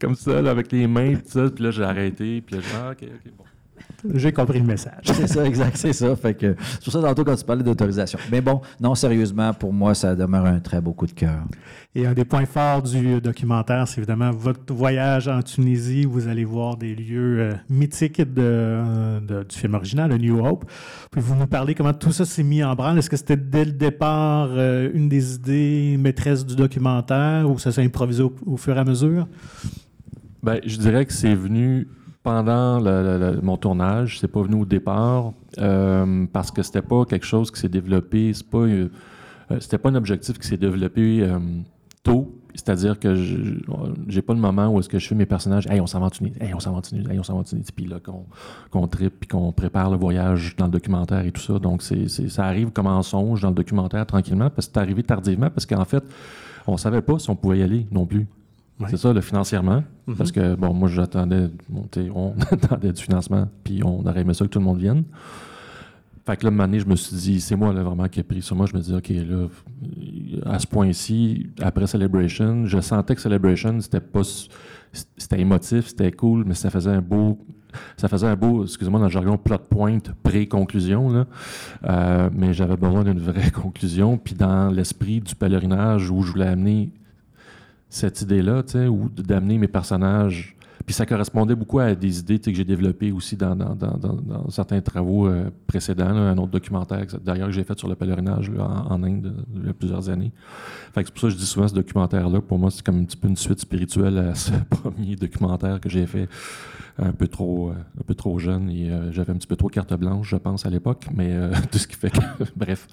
[0.00, 2.76] comme ça, là, avec les mains, tout ça, puis là, j'ai arrêté, puis là, j'ai
[2.76, 3.44] ah, ok, ok, bon.
[4.12, 5.00] J'ai compris le message.
[5.04, 6.14] C'est ça, exact, c'est ça.
[6.16, 8.18] Fait que, c'est pour ça, tantôt, quand tu parlais d'autorisation.
[8.30, 11.44] Mais bon, non, sérieusement, pour moi, ça demeure un très beau coup de cœur.
[11.94, 16.04] Et un des points forts du documentaire, c'est évidemment votre voyage en Tunisie.
[16.04, 20.64] Vous allez voir des lieux euh, mythiques de, de- du film original, A New Hope.
[21.10, 22.98] Pouvez-vous nous parler comment tout ça s'est mis en branle?
[22.98, 27.70] Est-ce que c'était dès le départ euh, une des idées maîtresses du documentaire ou ça
[27.72, 29.28] s'est improvisé au, au fur et à mesure?
[30.42, 31.86] Ben, je dirais que c'est venu
[32.24, 34.18] pendant le- mon tournage.
[34.18, 38.32] C'est pas venu au départ euh, parce que c'était pas quelque chose qui s'est développé.
[38.34, 38.88] C'est pas, euh,
[39.52, 41.24] euh, c'était pas un objectif qui s'est développé
[42.02, 42.34] tôt.
[42.56, 43.16] C'est-à-dire que
[44.06, 45.66] j'ai pas le moment où est-ce que je fais mes personnages.
[45.66, 46.24] Hey, on s'en va en.
[46.40, 47.10] Hey, on s'en va en.
[47.10, 47.42] Hey, on s'en va.
[47.74, 48.26] Puis là, qu'on
[48.70, 51.58] qu'on tripe, puis qu'on prépare le voyage dans le documentaire et tout ça.
[51.58, 55.02] Donc, c'est- ça arrive comme en songe dans le documentaire tranquillement, parce que c'est arrivé
[55.02, 56.04] tardivement, parce qu'en fait,
[56.68, 58.26] on savait pas si on pouvait y aller non plus.
[58.80, 58.88] Ouais.
[58.90, 59.84] C'est ça, le financièrement.
[60.06, 60.16] Mhm.
[60.16, 61.48] Parce que, bon, moi, j'attendais,
[62.14, 65.04] on attendait du financement, puis on aurait aimé ça que tout le monde vienne.
[66.26, 68.40] Fait que là, année, je me suis dit, c'est moi là, vraiment qui ai pris
[68.40, 68.64] sur moi.
[68.66, 69.46] Je me dis, OK, là,
[70.46, 74.22] à ce point-ci, après Celebration, je sentais que Celebration, c'était pas.
[75.16, 77.44] C'était émotif, c'était cool, mais ça faisait un beau.
[77.96, 81.10] Ça faisait un beau, excusez-moi, dans le jargon, plot point, pré-conclusion.
[81.10, 81.26] là.
[81.84, 84.16] Euh, mais j'avais besoin d'une vraie conclusion.
[84.16, 86.90] Puis dans l'esprit du pèlerinage où je voulais amener
[87.94, 90.56] cette idée-là, ou d'amener mes personnages.
[90.84, 94.80] Puis ça correspondait beaucoup à des idées que j'ai développées aussi dans, dans- dans- certains
[94.82, 96.08] travaux euh, précédents.
[96.08, 99.72] un autre documentaire, d'ailleurs, que j'ai fait sur le pèlerinage en, Inde il y a
[99.72, 100.30] plusieurs années.
[100.92, 102.40] Fait c'est pour ça que je dis souvent ce documentaire-là.
[102.42, 105.88] Pour moi, c'est comme un petit peu une suite spirituelle à ce premier documentaire que
[105.88, 106.28] j'ai fait
[106.98, 109.68] un peu trop, euh, un peu trop jeune et euh, j'avais un petit peu trop
[109.68, 111.06] carte blanche, je pense, à l'époque.
[111.14, 111.32] Mais
[111.70, 112.18] tout ce qui fait que,
[112.56, 112.88] bref,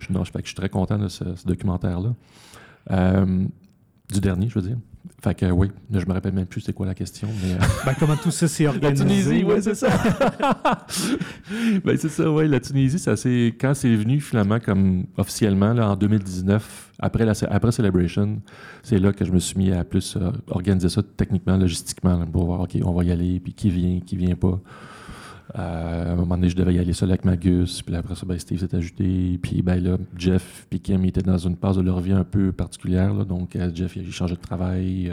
[0.00, 2.14] je, non, je, fait que je suis très content de ce, documentaire-là.
[4.12, 4.76] Du dernier, je veux dire.
[5.22, 7.94] Fait que oui, je me rappelle même plus c'est quoi la question, mais euh, Ben,
[7.98, 9.42] comment tout ça s'est organisé?
[9.44, 9.88] ouais, c'est ça.
[11.84, 12.48] ben, c'est ça, oui.
[12.48, 17.32] La Tunisie, ça c'est quand c'est venu finalement comme officiellement là, en 2019, après, la,
[17.50, 18.40] après Celebration,
[18.82, 22.26] c'est là que je me suis mis à plus euh, organiser ça techniquement, logistiquement, là,
[22.26, 24.60] pour voir, OK, on va y aller, puis qui vient, qui vient pas.
[25.54, 28.26] Euh, à un moment donné, je devais y aller seul avec Magus, puis après ça,
[28.26, 31.82] ben, Steve s'est ajouté, puis ben là, Jeff puis Kim étaient dans une phase de
[31.82, 35.12] leur vie un peu particulière, donc euh, Jeff, il changeait de travail,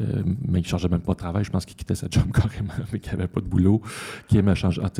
[0.00, 2.74] euh, mais il changeait même pas de travail, je pense qu'il quittait sa job carrément,
[2.92, 3.80] mais qu'il avait pas de boulot.
[4.26, 4.90] Kim a changé, ah,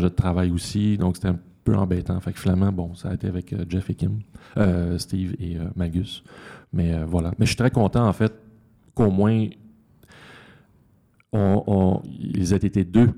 [0.00, 2.18] de travail aussi, donc c'était un peu embêtant.
[2.20, 4.20] Fait que finalement, bon, ça a été avec Jeff et Kim,
[4.56, 6.22] euh, Steve et Magus.
[6.72, 7.32] Mais voilà.
[7.38, 8.32] Mais je suis très content, en fait,
[8.94, 9.48] qu'au moins,
[11.32, 13.10] on- ils aient été deux.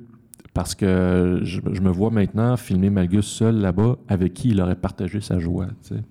[0.54, 4.74] Parce que je, je me vois maintenant filmer Magus seul là-bas, avec qui il aurait
[4.76, 5.66] partagé sa joie.
[5.82, 6.02] tu sais.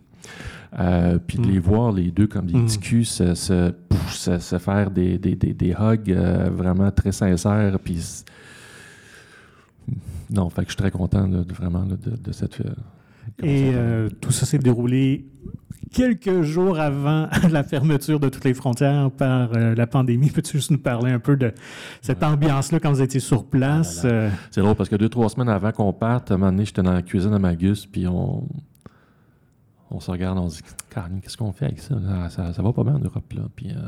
[0.80, 1.52] Euh, puis de Mm.
[1.52, 2.66] les voir, les deux, comme des Mm.
[2.66, 6.90] petits culs, se, se, pouf, se- se faire des, des, des, des hugs euh, vraiment
[6.92, 7.78] très sincères.
[7.84, 8.00] Puis
[10.30, 12.62] non, fait que je suis très content là, de, vraiment là, de, de cette.
[13.44, 15.26] Euh, Et ça euh, tout ça s'est déroulé
[15.92, 20.30] quelques jours avant la fermeture de toutes les frontières par euh, la pandémie.
[20.30, 21.54] Peux-tu juste nous parler un peu de
[22.02, 24.02] cette ambiance-là quand vous étiez sur place?
[24.04, 26.38] Ah là euh, C'est drôle parce que deux, trois semaines avant qu'on parte, à un
[26.38, 28.48] moment donné, j'étais dans la cuisine à Magus, puis on,
[29.90, 30.70] on se regarde, on se dit,
[31.22, 31.96] qu'est-ce qu'on fait avec ça?
[31.96, 32.30] là?
[32.30, 33.42] Ça, ça va pas bien en Europe, là.
[33.56, 33.80] Puis, euh,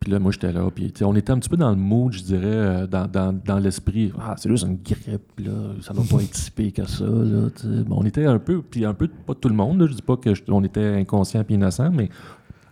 [0.00, 2.22] puis là, moi, j'étais là, puis on était un petit peu dans le mood, je
[2.22, 4.12] dirais, euh, dans, dans, dans l'esprit.
[4.18, 5.52] Ah, c'est juste une grippe, là.
[5.82, 7.48] Ça doit pas être si pire que ça, là.
[7.86, 9.86] Bon, on était un peu, puis un peu, pas tout le monde, là.
[9.88, 12.08] Je dis pas que je- on était inconscient et innocent, mais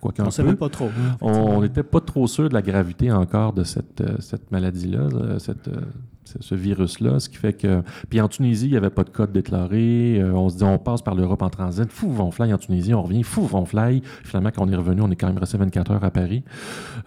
[0.00, 0.28] quoi qu'un on peu.
[0.28, 0.87] ne savait pas trop.
[0.87, 4.98] hein, On n'était pas trop sûr de la gravité encore de cette, euh, cette maladie-là,
[5.12, 5.80] euh, cette, euh,
[6.24, 7.82] ce, virus-là, ce qui fait que...
[8.11, 10.20] Puis en Tunisie, il n'y avait pas de code déclaré.
[10.35, 11.90] On se dit, on passe par l'Europe en transit.
[11.92, 13.22] Fou, on fly en Tunisie, on revient.
[13.22, 14.02] Fou, on fly.
[14.24, 16.42] Finalement, quand on est revenu, on est quand même resté 24 heures à Paris.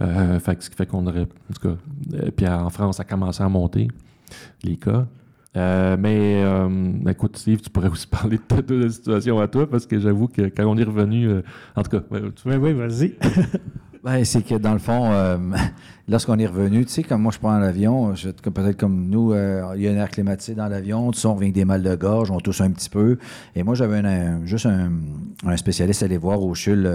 [0.02, 1.24] Euh, fait ce qui fait qu'on aurait...
[1.24, 1.76] En tout cas,
[2.36, 3.90] puis en France, ça a commencé à monter,
[4.64, 5.06] les cas.
[5.58, 6.70] Euh, mais euh,
[7.10, 10.00] écoute, Steve, tu pourrais aussi parler de ta, de la situation à toi, parce que
[10.00, 11.28] j'avoue que quand on est revenu...
[11.28, 11.42] euh,
[11.76, 12.02] en tout cas,
[12.36, 13.16] tu- Oui, oui, vas-y.
[14.02, 15.38] Ben, c'est que dans le fond, euh,
[16.08, 19.82] lorsqu'on est revenu, tu sais, comme moi je prends l'avion, peut-être comme nous, euh, il
[19.82, 21.94] y a un air climatisé dans l'avion, tout ça, on revient avec des mal de
[21.96, 23.18] gorge, on tousse un petit peu.
[23.58, 24.90] Et moi, j'avais un- un- juste un,
[25.46, 26.90] un spécialiste à aller voir au CHUL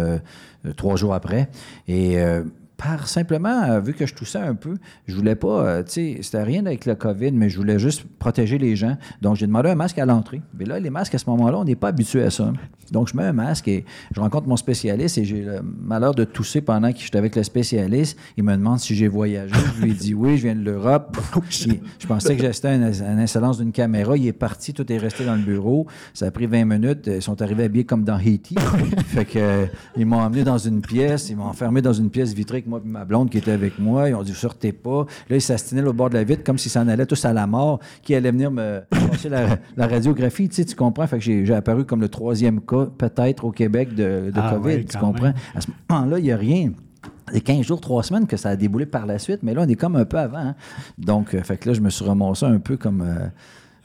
[0.79, 1.51] trois jours après.
[1.89, 2.43] Et euh,
[2.77, 6.19] par simplement, euh, vu que je toussais un peu, je voulais pas, euh, tu sais,
[6.23, 8.97] c'était rien avec le COVID, mais je voulais juste protéger les gens.
[9.23, 10.43] Donc, j'ai demandé un masque à l'entrée.
[10.59, 12.53] Mais là, les masques, à ce moment-là, on n'est pas habitué à ça.
[12.93, 16.25] Donc, je mets un masque et je rencontre mon spécialiste et j'ai le malheur de
[16.25, 18.19] tousser pendant que j'étais avec le spécialiste.
[18.37, 19.55] Il me demande si j'ai voyagé.
[19.79, 21.17] Je lui ai dit oui, je viens de l'Europe.
[21.67, 24.17] Il- Je pensais que c'était une, une d'une caméra.
[24.17, 25.87] Il est parti, tout est resté dans le bureau.
[26.13, 27.07] Ça a pris 20 minutes.
[27.07, 28.55] Ils sont arrivés habillés comme dans Haiti.
[29.07, 29.67] fait que, euh,
[29.97, 31.31] ils m'ont emmené dans une pièce.
[31.31, 33.79] Ils m'ont enfermé dans une pièce vitrée avec moi, puis ma blonde qui était avec
[33.79, 34.09] moi.
[34.09, 35.07] Ils ont dit, sortez pas.
[35.29, 37.47] Là, ils s'astinaient au bord de la vitre comme s'ils s'en allaient tous à la
[37.47, 40.49] mort, qui allait venir me passer la, la radiographie.
[40.49, 41.07] Tu sais, tu comprends?
[41.07, 44.85] Fait que j'ai apparu comme le troisième cas, peut-être, au Québec de, de Ah COVID.
[44.85, 45.25] tu comprends?
[45.25, 45.35] même.
[45.55, 46.73] À ce moment-là, il n'y a rien.
[47.33, 49.69] C'est 15 jours, 3 semaines que ça a déboulé par la suite, mais là, on
[49.69, 50.39] est comme un peu avant.
[50.39, 50.55] hein.
[50.99, 53.01] Donc, euh, fait que là, je me suis ramassé un peu comme.
[53.03, 53.27] euh,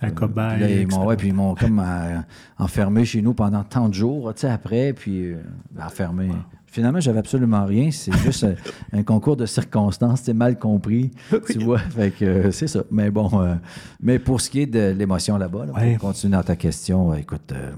[0.01, 0.51] Un cobaye.
[0.57, 2.19] puis là, ils m'ont, ouais, puis ils m'ont comme euh,
[2.57, 5.37] enfermé chez nous pendant tant de jours, tu sais, après, puis euh,
[5.81, 6.29] enfermé.
[6.71, 7.89] Finalement, j'avais absolument rien.
[7.91, 8.53] C'est juste un,
[8.99, 11.09] un concours de circonstances, c'est mal compris,
[11.51, 11.79] tu vois.
[11.79, 12.83] Fait que euh, c'est ça.
[12.91, 13.55] Mais bon, euh,
[14.01, 15.93] mais pour ce qui est de l'émotion là-bas, là, Ouais.
[15.97, 17.71] pour continuer dans ta question, euh, écoute, euh,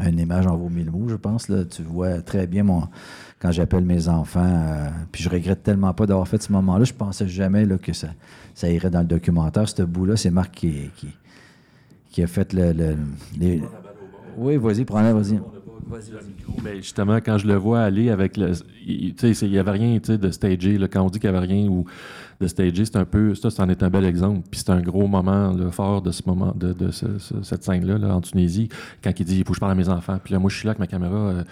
[0.00, 1.48] une image en vaut mille mots, je pense.
[1.48, 2.82] Là, tu vois très bien mon
[3.40, 6.84] quand j'appelle mes enfants, euh, puis je regrette tellement pas d'avoir fait ce moment-là.
[6.84, 8.08] Je pensais jamais là, que ça,
[8.54, 9.68] ça irait dans le documentaire.
[9.68, 11.08] Ce bout-là, c'est Marc qui, qui,
[12.10, 12.72] qui a fait le.
[12.72, 12.96] le-
[13.38, 13.62] les-
[14.36, 15.38] Oui, vas-y, prends-la, vas-y.
[16.64, 18.52] Mais justement, quand je le vois aller avec le.
[18.86, 20.78] il- Tu sais, c'est- il n'y avait rien de stagé.
[20.78, 20.88] Là.
[20.88, 21.84] Quand on dit qu'il n'y avait rien ou
[22.40, 23.34] de stagé, c'est un peu.
[23.34, 24.40] Ça, c'en est un bel exemple.
[24.50, 27.64] Puis c'est un gros moment là, fort de ce moment, de, de ce- ce- cette
[27.64, 28.68] scène-là, là, en Tunisie,
[29.02, 30.18] quand il dit il faut que je parle à mes enfants.
[30.22, 31.14] Puis là, moi, je suis là avec ma caméra.
[31.16, 31.44] euh,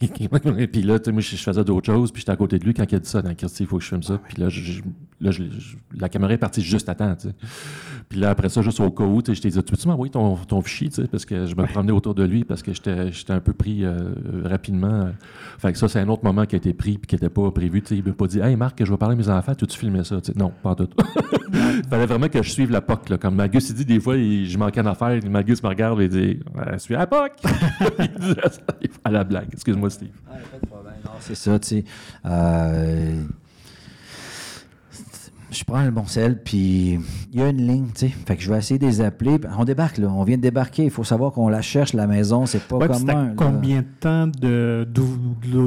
[0.72, 2.12] puis là, tu sais, moi, je, faisais d'autres choses.
[2.12, 3.22] Puis j'étais à côté de lui quand il a dit ça.
[3.22, 4.18] Dans il faut que je filme ça.
[4.18, 4.82] Puis là, je- je-
[5.20, 7.14] là je- je- la caméra est partie juste à temps.
[7.16, 7.28] tu.
[8.08, 10.10] Puis là, après ça, juste au cas où, tu je t'ai dit, tu peux-tu m'envoyer
[10.10, 13.32] ton, ton fichier, tu parce que je me promenais autour de lui, parce que j'étais
[13.32, 13.98] un peu pris euh,
[14.44, 15.08] rapidement.
[15.58, 17.50] Fait que ça, c'est un autre moment qui a été pris puis qui n'était pas
[17.50, 17.82] prévu.
[17.82, 20.04] Tu il m'a pas dit, hey Marc, je vais parler à mes enfants, tu filmais
[20.04, 20.20] ça?
[20.20, 20.88] Tu non, pas tout.
[21.52, 23.08] Il fallait vraiment que je suive la POC.
[23.10, 23.18] Là.
[23.18, 25.20] Comme Magus, il dit, des fois, il- je manquais d'affaires.
[25.28, 26.38] Magus me regarde et dit,
[26.78, 27.32] suis à la POC.
[28.00, 28.60] il ça
[29.04, 29.48] à la blague.
[29.52, 30.08] Excuse-moi, Steve.
[31.04, 31.84] Non, c'est ça, tu sais.
[32.24, 33.22] Euh,
[35.50, 36.98] je prends le bon sel, puis
[37.32, 38.12] il y a une ligne, tu sais.
[38.26, 39.38] Fait que je vais essayer de les appeler.
[39.58, 40.08] On débarque, là.
[40.10, 40.84] On vient de débarquer.
[40.84, 42.44] Il faut savoir qu'on la cherche, la maison.
[42.46, 43.32] C'est pas Ouais, commun.
[43.36, 45.16] combien de temps de, d'où-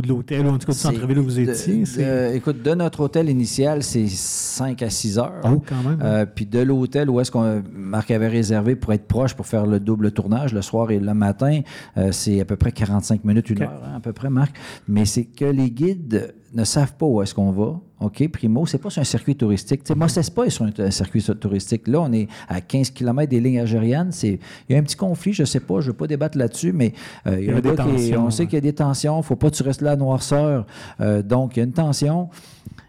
[0.01, 0.45] de l'hôtel?
[0.45, 1.83] Ou en tout cas du C'est centre-ville où vous de- étiez?
[1.83, 5.33] de- écoute, de notre hôtel initial, c'est 5 à 6 heures.
[5.43, 5.99] Oh, quand même.
[6.03, 9.65] Euh, puis de l'hôtel où est-ce qu'on Marc avait réservé pour être proche pour faire
[9.65, 11.61] le double tournage le soir et le matin,
[11.97, 14.55] euh, c'est à peu près 45 minutes, une heure, hein, à peu près, Marc.
[14.87, 17.79] Mais c'est que les guides ne savent pas où est-ce qu'on va.
[18.01, 19.83] OK, primo, c'est pas sur un circuit touristique.
[19.83, 21.87] Tu sais, Mos Espa est sur un, un circuit touristique.
[21.87, 24.11] Là, on est à 15 km des lignes algériennes.
[24.23, 26.93] Il y a un petit conflit, je sais pas, je veux pas débattre là-dessus, mais
[27.27, 27.61] euh, il y a, Il y
[28.09, 29.21] qui on sait qu'il y a des tensions.
[29.21, 30.65] faut pas que tu restes là à noirceur.
[30.99, 32.29] Euh, donc, il y a une tension.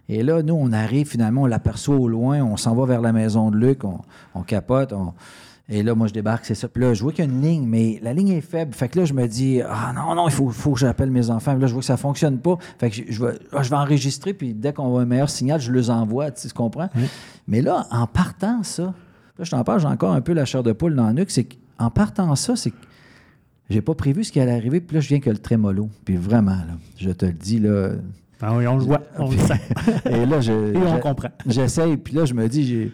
[0.08, 3.12] Et là, nous, on arrive finalement, on l'aperçoit au loin, on s'en va vers la
[3.12, 4.00] maison de Luc, on,
[4.34, 4.92] on capote.
[4.92, 5.12] on-
[5.74, 6.68] Et là, moi, je débarque, c'est ça.
[6.68, 8.74] Puis là, je vois qu'il y a une ligne, mais la ligne est faible.
[8.74, 11.30] Fait que là, je me dis, ah non, non, il faut, faut que j'appelle mes
[11.30, 11.52] enfants.
[11.52, 12.58] Puis là, je vois que ça fonctionne pas.
[12.78, 15.30] Fait que je, je vais, ah, je vais enregistrer, puis dès qu'on voit un meilleur
[15.30, 16.90] signal, je les envoie, tu comprends?
[17.48, 18.82] Mais là, en partant ça,
[19.38, 21.30] là, je t'en parle, j'ai encore un peu la chair de poule dans le nuque,
[21.30, 21.44] c'est
[21.78, 22.76] qu'en partant ça, c'est que
[23.70, 25.88] j'ai pas prévu ce qui allait arriver, puis là, je viens que le trémolo.
[26.04, 27.92] Puis vraiment, là, je te le dis, là,
[28.42, 29.60] Ah oui, on le voit, on le sait.
[30.10, 31.30] et là, je, Et on comprend.
[31.46, 32.90] j'essaye, puis là, je me dis,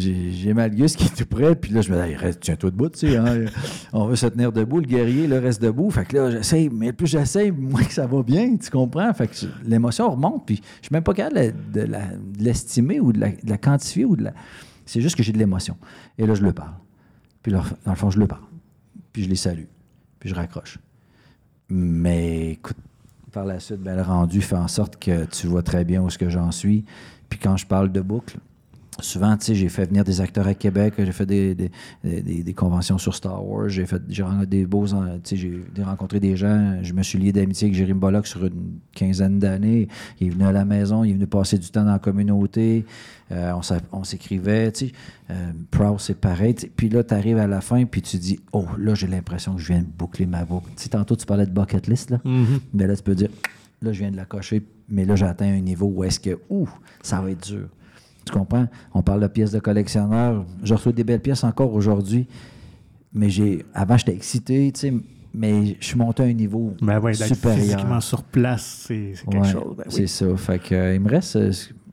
[0.00, 2.98] j'ai, Malgus qui est tout près, puis là, je me dis, reste, tiens-toi debout, tu
[2.98, 3.44] sais, hein,
[3.92, 5.90] on veut se tenir debout, le guerrier, le reste debout.
[5.90, 9.12] Fait que là, j'essaye, mais plus j'essaye, moins que ça va bien, tu comprends?
[9.14, 11.86] Fait que l'émotion remonte, puis je suis même pas capable de,
[12.38, 14.34] l'estimer ou de la, de la quantifier ou de la.
[14.86, 15.76] C'est juste que j'ai de l'émotion.
[16.18, 16.74] Et là, je le parle.
[17.42, 18.42] Puis là, dans le fond, je le parle.
[19.12, 19.66] Puis je les salue.
[20.18, 20.78] Puis je raccroche.
[21.68, 22.76] Mais écoute,
[23.30, 26.08] par la suite, ben, le rendu fait en sorte que tu vois très bien où
[26.08, 26.84] est-ce que j'en suis.
[27.28, 28.38] Puis quand je parle de boucle,
[29.02, 31.70] souvent, tu sais, j'ai fait venir des acteurs à Québec, j'ai fait des, des,
[32.04, 35.82] des- des conventions sur Star Wars, j'ai fait j'ai rencontré des beaux, tu sais, j'ai
[35.82, 39.88] rencontré des gens, je me suis lié d'amitié avec Jérémy Bollock sur une quinzaine d'années.
[40.20, 42.84] Il est venu à la maison, il est venu passer du temps dans la communauté,
[43.32, 43.52] euh,
[43.92, 44.92] on s'écrivait, tu sais.
[45.30, 46.54] Euh, Proud, c'est pareil.
[46.76, 49.60] Puis là, tu arrives à la fin, puis tu dis, oh, là, j'ai l'impression que
[49.60, 50.66] je viens de boucler ma boucle.
[50.76, 52.20] Tu sais, tantôt, tu parlais de bucket list, là.
[52.74, 53.28] Mais là, tu peux dire,
[53.82, 56.68] là, je viens de la cocher, mais là, j'atteins un niveau où est-ce que, ouh,
[57.02, 57.68] ça va être dur.
[58.24, 58.66] Tu comprends?
[58.94, 60.44] On parle de pièces de collectionneur.
[60.62, 62.26] Je reçois des belles pièces encore aujourd'hui,
[63.12, 64.94] mais j'ai, avant, j'étais excité, tu sais,
[65.32, 67.58] mais je suis monté à un niveau Ben d'être supérieur.
[67.60, 69.74] physiquement sur place, c'est, quelque Ouais, chose.
[69.76, 69.92] Ben oui.
[69.92, 70.36] C'est ça.
[70.36, 71.52] Fait que, euh, il me reste euh,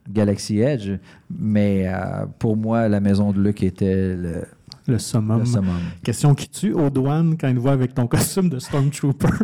[0.09, 0.91] Galaxy Edge,
[1.29, 4.43] mais euh, pour moi, la maison de Luc était le,
[4.87, 5.39] Le summum.
[5.39, 5.75] le summum.
[6.03, 9.27] Question qui tue aux douanes quand ils voient avec ton costume de Stormtrooper.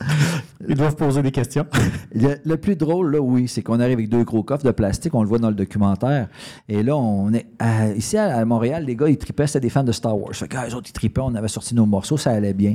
[0.68, 1.66] ils doivent poser des questions.
[2.14, 5.14] Le, le plus drôle, là, oui, c'est qu'on arrive avec deux gros coffres de plastique,
[5.14, 6.28] on le voit dans le documentaire.
[6.68, 9.84] Et là, on est à- ici à, Montréal, les gars, ils tripaient, c'était des fans
[9.84, 10.34] de Star Wars.
[10.34, 12.74] Fait que, ah, les autres, ils tripaient, on avait sorti nos morceaux, ça allait bien.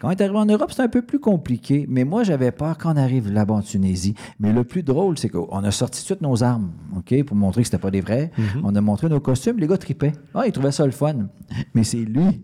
[0.00, 1.84] Quand on est arrivé en Europe, c'était un peu plus compliqué.
[1.88, 4.14] Mais moi, j'avais peur quand on arrive là-bas en Tunisie.
[4.38, 7.36] Mais le plus drôle, c'est qu'on a sorti tout de suite nos armes, OK, pour
[7.36, 8.30] montrer que c'était pas des vrais.
[8.62, 10.12] On a montré nos costumes, les gars tripaient.
[10.34, 11.26] Ah, ils trouvaient ça le fun.
[11.74, 12.42] Mais c'est lui.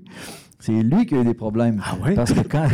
[0.58, 1.80] C'est lui qui a eu des problèmes.
[1.84, 2.14] Ah ouais?
[2.14, 2.68] Parce que quand.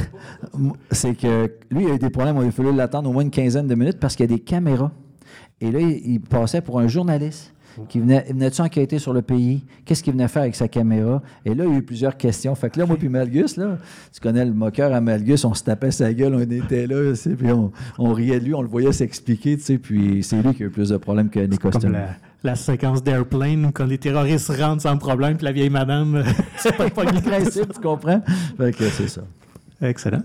[0.90, 2.36] C'est que lui, il a eu des problèmes.
[2.42, 4.42] Il a fallu l'attendre au moins une quinzaine de minutes parce qu'il y a des
[4.42, 4.92] caméras.
[5.60, 7.52] Et là, il, il passait pour un journaliste
[7.88, 9.64] qui venait, il venait-tu enquêter sur le pays?
[9.84, 11.22] Qu'est-ce qu'il venait faire avec sa caméra?
[11.44, 12.54] Et là, il y a eu plusieurs questions.
[12.54, 13.78] Fait que là, moi puis Malgus, là,
[14.12, 17.52] tu connais le moqueur à Malgus, on se tapait sa gueule, on était là, puis
[17.52, 20.62] on, on riait de lui, on le voyait s'expliquer, tu sais, puis c'est lui qui
[20.64, 21.96] a eu plus de problèmes que costumes.
[22.42, 26.24] La, séquence d'Airplane où quand les terroristes rentrent sans problème, puis la vieille madame,
[26.56, 28.22] c'est pas pas Le principe, tu comprends?
[28.56, 29.22] Fait que c'est ça.
[29.82, 30.22] Excellent.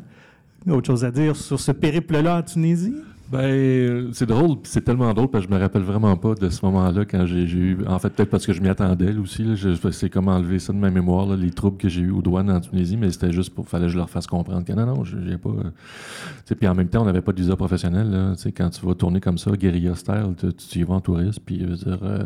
[0.70, 2.96] Autre chose à dire sur ce périple-là en Tunisie?
[3.32, 6.64] Ben, c'est drôle, c'est tellement drôle parce que je me rappelle vraiment pas de ce
[6.64, 7.78] moment-là quand j'ai eu.
[7.88, 9.44] En fait, peut-être parce que je m'y attendais aussi.
[9.92, 12.60] C'est comme enlever ça de ma mémoire, les troubles que j'ai eu aux douanes en
[12.60, 13.68] Tunisie, mais c'était juste pour.
[13.68, 15.50] fallait que je leur fasse comprendre que non, non, j'ai pas.
[15.50, 18.34] euh, puis en même temps, on n'avait pas de visa professionnel.
[18.38, 20.36] Sais, quand tu vas tourner comme ça, guérilla style,
[20.70, 22.00] tu, y vas en touriste, puis je veux dire.
[22.04, 22.24] euh,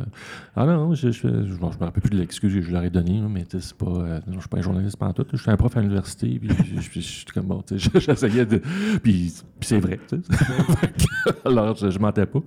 [0.57, 3.21] ah non, je, je, je, me rappelle plus de l'excuse que je leur ai donnée,
[3.29, 3.85] mais c'est pas.
[3.85, 5.25] euh, je suis pas un journaliste pendant tout.
[5.31, 6.49] Je suis un prof à l'université, puis
[6.91, 8.61] je- suis comme bon, j'essayais de.
[9.01, 10.88] Puis c'est vrai, tu sais.
[11.45, 12.39] Alors, je, je mentais pas.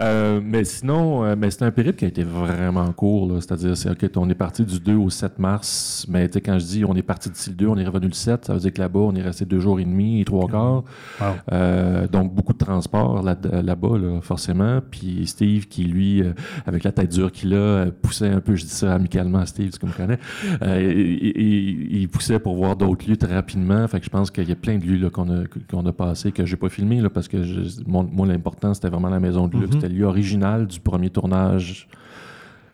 [0.00, 3.30] Euh, mais sinon, euh, mais c'était un périple qui a été vraiment court.
[3.30, 3.40] là.
[3.40, 6.06] C'est-à-dire, c'est OK, on est parti du 2 au 7 mars.
[6.08, 8.46] Mais quand je dis on est parti d'ici le 2, on est revenu le 7,
[8.46, 10.84] ça veut dire que là-bas, on est resté deux jours et demi et trois quarts.
[11.20, 11.26] Wow.
[11.52, 14.80] Euh, donc, beaucoup de transport là- là-bas, là, forcément.
[14.90, 16.32] Puis Steve, qui lui, euh,
[16.66, 19.46] avec la tête dure qu'il a, euh, poussait un peu, je dis ça amicalement à
[19.46, 20.18] Steve, tu me connais,
[20.62, 23.86] euh, il, poussait pour voir d'autres lieux très rapidement.
[23.88, 26.32] Fait que je pense qu'il y a plein de lieux qu'on a, qu'on a passé
[26.32, 29.48] que j'ai pas filmé là, parce que je- mon- moi, l'important, c'était vraiment la maison
[29.48, 29.74] de luxe.
[29.74, 29.80] Mhm.
[29.80, 31.88] C'était le lieu original du premier tournage.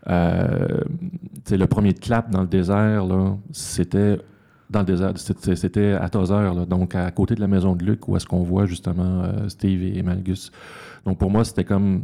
[0.08, 0.80] Euh,
[1.50, 4.18] le premier clap dans le désert, là, c'était
[4.70, 7.84] dans le désert, c'était c'était à Tozer, là, donc à côté de la maison de
[7.84, 10.50] Luc, où est-ce qu'on voit justement euh, Steve et Malgus.
[11.06, 12.02] Donc pour moi, c'était comme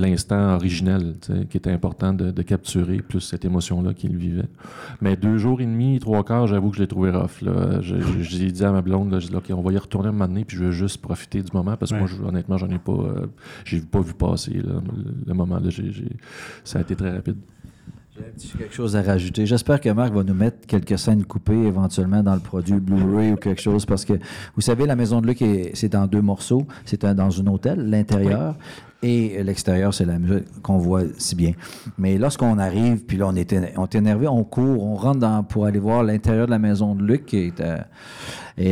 [0.00, 1.14] l'instant originel
[1.50, 4.48] qui était important de, de capturer, plus cette émotion-là qu'il vivait.
[5.00, 7.42] Mais deux jours et demi, trois quarts, j'avoue que je l'ai trouvé rough.
[7.42, 7.80] Là.
[7.80, 10.08] Je- je- J'ai dit à ma blonde, là, j'ai dit, OK, on va y retourner
[10.08, 12.00] un moment donné, puis je veux juste profiter du moment, parce que Ouais.
[12.02, 13.26] moi, je- honnêtement, j'en ai pas, euh,
[13.64, 15.58] j'ai pas vu passer là, le, le moment.
[15.58, 15.70] Là,
[16.64, 17.36] ça a été très rapide.
[18.38, 19.46] J'ai quelque chose à rajouter.
[19.46, 23.36] J'espère que Marc va nous mettre quelques scènes coupées éventuellement dans le produit Blu-ray ou
[23.36, 24.14] quelque chose parce que
[24.54, 26.66] vous savez, la maison de Luc, est- c'est en deux morceaux.
[26.84, 28.56] C'est dans un hôtel, l'intérieur.
[29.02, 31.52] Et l'extérieur, c'est la musique qu'on voit si bien.
[31.98, 35.44] Mais lorsqu'on arrive, puis là, on est, on est énervé, on court, on rentre dans,
[35.44, 37.78] pour aller voir l'intérieur de la maison de Luc, qui est, euh,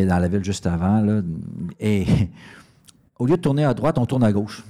[0.07, 1.01] dans la ville juste avant.
[1.01, 1.21] Là,
[1.79, 2.05] et
[3.21, 4.65] au lieu de tourner à droite, on tourne à gauche.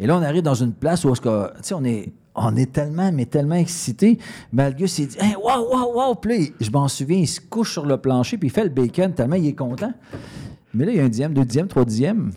[0.00, 3.54] Et là, on arrive dans une place où, on est, on est tellement, mais tellement
[3.56, 4.18] excité.
[4.52, 6.14] Malgus, il dit, hey, waouh, waouh, waouh.
[6.16, 8.64] Puis là, il- je m'en souviens, il se couche sur le plancher, puis il fait
[8.64, 9.92] le bacon tellement il est content.
[10.74, 12.30] Mais là, il y a un dixième, deux dixièmes, trois dixièmes.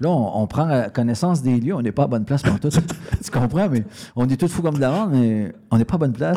[0.00, 2.68] Là, on, on prend connaissance des lieux, on n'est pas à bonne place pour tout.
[3.24, 3.68] tu comprends?
[3.68, 6.12] Mais on est tout fou comme de la vente, mais on n'est pas à bonne
[6.12, 6.36] place.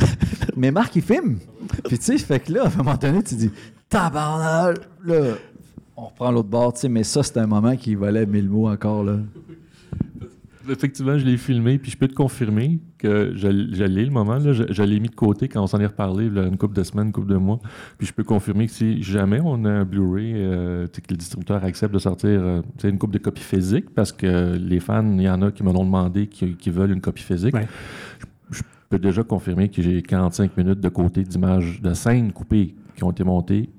[0.57, 1.37] Mais Marc, il filme.
[1.87, 3.51] Puis tu sais, fait que là, à un moment donné, tu dis,
[3.87, 4.77] tabarnak!
[5.05, 5.35] Là,
[5.95, 8.67] on reprend l'autre bord, tu sais, mais ça, c'est un moment qui valait mille mots
[8.67, 9.17] encore, là.
[10.69, 14.37] Effectivement, je l'ai filmé, puis je peux te confirmer que l'ai le moment.
[14.37, 16.75] Là, je, je l'ai mis de côté quand on s'en est reparlé là, une couple
[16.75, 17.59] de semaines, une couple de mois.
[17.97, 21.63] Puis je peux confirmer que si jamais on a un Blu-ray, euh, que le distributeur
[21.63, 25.29] accepte de sortir euh, une coupe de copies physiques, parce que les fans, il y
[25.29, 27.53] en a qui me l'ont demandé, qui, qui veulent une copie physique.
[27.53, 27.67] Ouais.
[28.51, 32.75] Je, je peux déjà confirmer que j'ai 45 minutes de côté d'images, de scènes coupées
[32.95, 33.69] qui ont été montées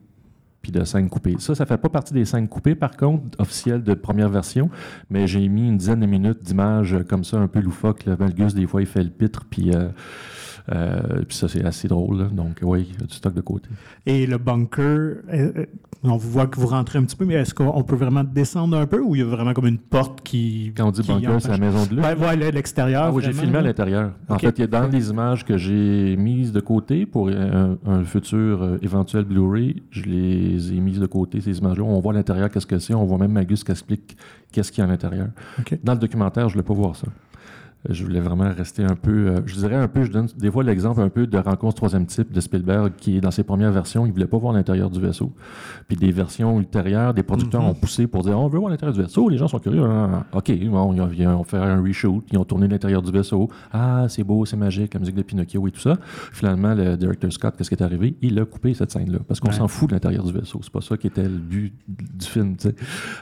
[0.63, 1.37] puis de scènes coupées.
[1.39, 4.71] Ça, ça fait pas partie des scènes coupées, par contre, officielles de première version,
[5.11, 8.07] mais j'ai mis une dizaine de minutes d'images euh, comme ça, un peu loufoque.
[8.07, 8.17] Là.
[8.19, 9.89] Malgus, des fois, il fait le pitre, puis, euh,
[10.71, 12.19] euh, puis ça, c'est assez drôle.
[12.19, 12.25] là.
[12.33, 13.69] Donc, oui, il y a du stock de côté.
[14.07, 15.67] Et le bunker, euh, euh,
[16.05, 18.87] on voit que vous rentrez un petit peu, mais est-ce qu'on peut vraiment descendre un
[18.87, 20.73] peu ou il y a vraiment comme une porte qui.
[20.77, 22.05] Quand on dit bunker, c'est la maison de Luc.
[22.05, 23.05] Ouais, voilà, l'extérieur.
[23.05, 24.13] Ah oui, j'ai filmé à l'intérieur.
[24.29, 27.77] En fait, il y a dans les images que j'ai mises de côté pour un,
[27.87, 31.85] un futur euh, éventuel Blu-ray, je les ai mises de côté, ces images-là.
[31.85, 32.95] On voit à l'intérieur qu'est-ce que c'est.
[32.95, 34.17] On voit même Magus qui explique
[34.51, 35.29] qu'est-ce qu'il y a à l'intérieur.
[35.83, 37.07] Dans le documentaire, je ne voulais pas voir ça.
[37.89, 40.63] Je voulais vraiment rester un peu, euh, je dirais un peu, je donne des fois
[40.63, 44.11] l'exemple un peu de Rencontre troisième type de Spielberg qui dans ses premières versions, il
[44.11, 45.33] ne voulait pas voir l'intérieur du vaisseau.
[45.89, 47.69] Puis des versions ultérieures, des producteurs Mhm.
[47.71, 49.83] ont poussé pour dire on veut voir l'intérieur du vaisseau, les gens sont curieux.
[49.85, 53.49] Ah, OK, bon, ils ont, fait un reshoot, ils ont tourné l'intérieur du vaisseau.
[53.73, 55.97] Ah, c'est beau, c'est magique, la musique de Pinocchio et tout ça.
[56.33, 58.15] Finalement, le directeur Scott, qu'est-ce qui est arrivé?
[58.23, 59.55] Il a coupé cette scène-là parce qu'on Ouais.
[59.55, 60.61] s'en fout de l'intérieur du vaisseau.
[60.63, 62.55] C'est pas ça qui était le but du film.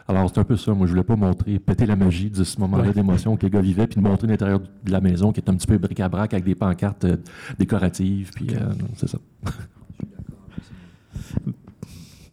[0.06, 0.74] Alors, c'est un peu ça.
[0.74, 3.62] Moi, je voulais pas montrer, péter la magie de ce moment-là d'émotion que les gars
[3.62, 6.44] vivaient, puis de montrer l'intérieur de la maison qui est un petit peu bric-à-brac avec
[6.44, 7.16] des pancartes euh,
[7.59, 8.30] décoratives.
[8.34, 9.18] Puis, euh, non, c'est ça.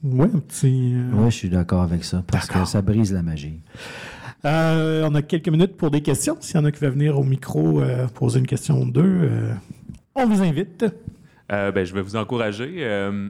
[0.03, 0.93] Ouais, un petit.
[0.95, 3.59] euh, Oui, je suis d'accord avec ça, parce que ça brise la magie.
[4.45, 6.38] Euh, on a quelques minutes pour des questions.
[6.39, 9.01] S'il y en a qui veulent venir au micro euh, poser une question ou deux,
[9.03, 9.51] euh,
[10.15, 10.86] on vous invite.
[11.51, 12.76] Euh, ben, je vais vous encourager.
[12.80, 13.30] Euh,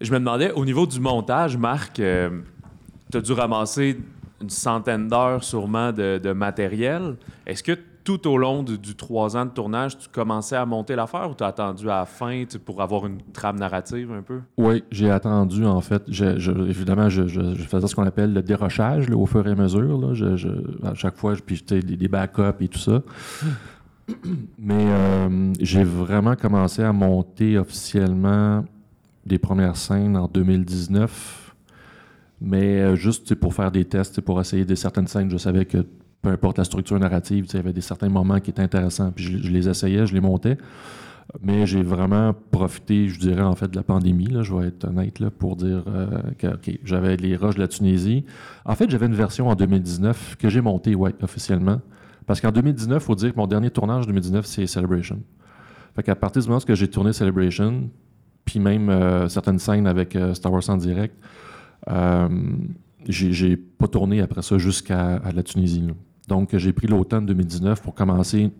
[0.00, 3.98] je me demandais, au niveau du montage, Marc, tu as dû ramasser
[4.42, 7.16] une centaine d'heures sûrement de, de matériel.
[7.46, 11.28] Est-ce que tout au long du, trois ans de tournage, tu commençais à monter l'affaire
[11.28, 14.42] ou tu as attendu à la fin pour avoir une trame narrative un peu?
[14.56, 16.04] Oui, j'ai attendu, en fait.
[16.08, 17.26] Évidemment, je,
[17.68, 20.12] faisais ce qu'on appelle le dérochage au fur et à mesure.
[20.84, 23.02] à chaque fois, puis tu sais, des, backups et tout ça.
[24.60, 28.64] Mais euh, j'ai vraiment commencé à monter officiellement
[29.26, 31.54] des premières scènes en 2019.
[32.40, 35.84] Mais euh, juste pour faire des tests, pour essayer des certaines scènes, je savais que
[36.26, 39.12] peu importe la structure narrative, il y avait des certains moments qui étaient intéressants.
[39.12, 40.58] Puis je, les essayais, je les montais.
[41.40, 44.88] Mais j'ai vraiment profité, je dirais, en fait, de la pandémie, là, je vais être
[44.88, 46.48] honnête, là, pour dire euh, que
[46.82, 48.24] j'avais les roches de la Tunisie.
[48.64, 51.80] En fait, j'avais une version en 2019 que j'ai montée, ouais, officiellement.
[52.26, 55.20] Parce qu'en 2019, il faut dire que mon dernier tournage en 2019, c'est Celebration.
[55.94, 57.88] Fait qu'à partir du moment où j'ai tourné Celebration,
[58.44, 61.14] puis même euh, certaines scènes avec euh, Star Wars en direct,
[63.08, 65.84] j'ai pas tourné après ça jusqu'à la Tunisie.
[66.28, 68.50] Donc, j'ai pris l'automne 2019 pour commencer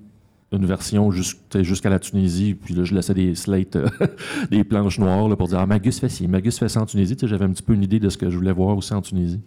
[0.53, 2.55] une version jusqu'à la Tunisie.
[2.55, 3.89] Puis là, je laissais des slates, euh,
[4.51, 7.17] des planches noires pour dire Ah, Magus fait ci, Magus fait ça en Tunisie.
[7.17, 8.95] Tu sais, J'avais un petit peu une idée de ce que je voulais voir aussi
[8.95, 9.41] en Tunisie.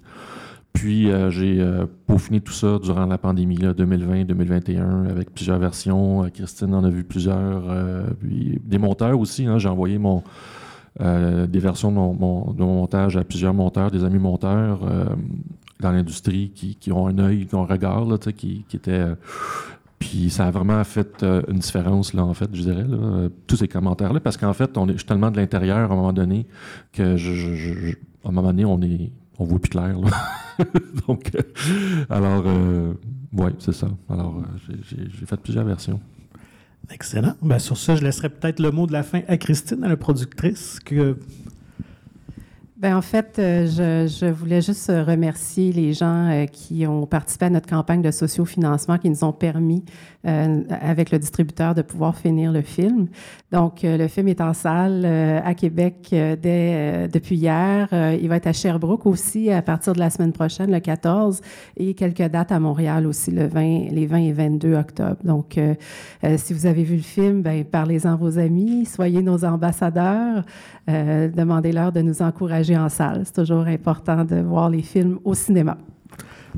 [0.73, 6.29] Puis euh, j'ai euh, peaufiné tout ça durant la pandémie, 2020-2021, avec plusieurs versions.
[6.33, 7.63] Christine en a vu plusieurs.
[8.19, 9.45] puis des monteurs aussi.
[9.45, 9.57] hein.
[9.57, 10.23] J'ai envoyé mon,
[10.99, 14.81] des versions de de mon montage à plusieurs monteurs, des amis monteurs
[15.79, 18.91] dans l'industrie qui, qui ont un œil, qui ont un regard, là, qui, qui étaient.
[18.91, 19.15] euh,
[19.97, 23.29] puis ça a vraiment fait euh, une différence, là, en fait, je dirais, là, euh,
[23.47, 25.95] tous ces commentaires-là, parce qu'en fait, on est, je suis tellement de l'intérieur à un
[25.97, 26.47] moment donné
[26.93, 27.91] que, je,
[28.23, 29.99] à un moment donné, on est, on voit plus clair.
[29.99, 30.09] là.
[31.07, 31.31] Donc,
[32.09, 32.45] alors,
[33.33, 33.87] ouais, c'est ça.
[34.09, 34.41] Alors,
[34.89, 35.99] j'ai fait plusieurs versions.
[36.91, 37.35] Excellent.
[37.41, 39.97] Ben, sur ça, je laisserai peut-être le mot de la fin à Christine, à la
[39.97, 41.17] productrice, que
[42.79, 47.49] Ben, en fait, euh, je, voulais juste remercier les gens euh, qui ont participé à
[47.49, 49.83] notre campagne de sociofinancement, qui nous ont permis,
[50.25, 53.07] euh, avec le distributeur, de pouvoir finir le film.
[53.51, 57.89] Donc, le film est en salle à Québec depuis hier.
[57.91, 61.41] Il va être à Sherbrooke aussi à partir de la semaine prochaine, le 14,
[61.77, 65.17] et quelques dates à Montréal aussi, le 20, les 20 et 22 octobre.
[65.23, 65.59] Donc,
[66.37, 70.43] si vous avez vu le film, ben, parlez-en à vos amis, soyez nos ambassadeurs,
[70.87, 73.21] demandez-leur de nous encourager en salle.
[73.25, 75.77] C'est toujours important de voir les films au cinéma.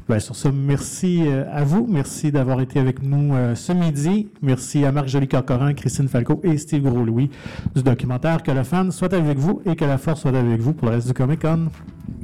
[0.08, 1.86] Ben, sur ça, merci euh, à vous.
[1.90, 4.30] Merci d'avoir été avec nous euh, ce midi.
[4.42, 7.30] Merci à Marc Joly-Corcoran, Christine Falco et Steve Gros-Louis
[7.76, 10.74] du documentaire Que le fan soit avec vous et que la force soit avec vous
[10.74, 11.68] pour le reste du Comic-Con.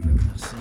[0.03, 0.55] Merci.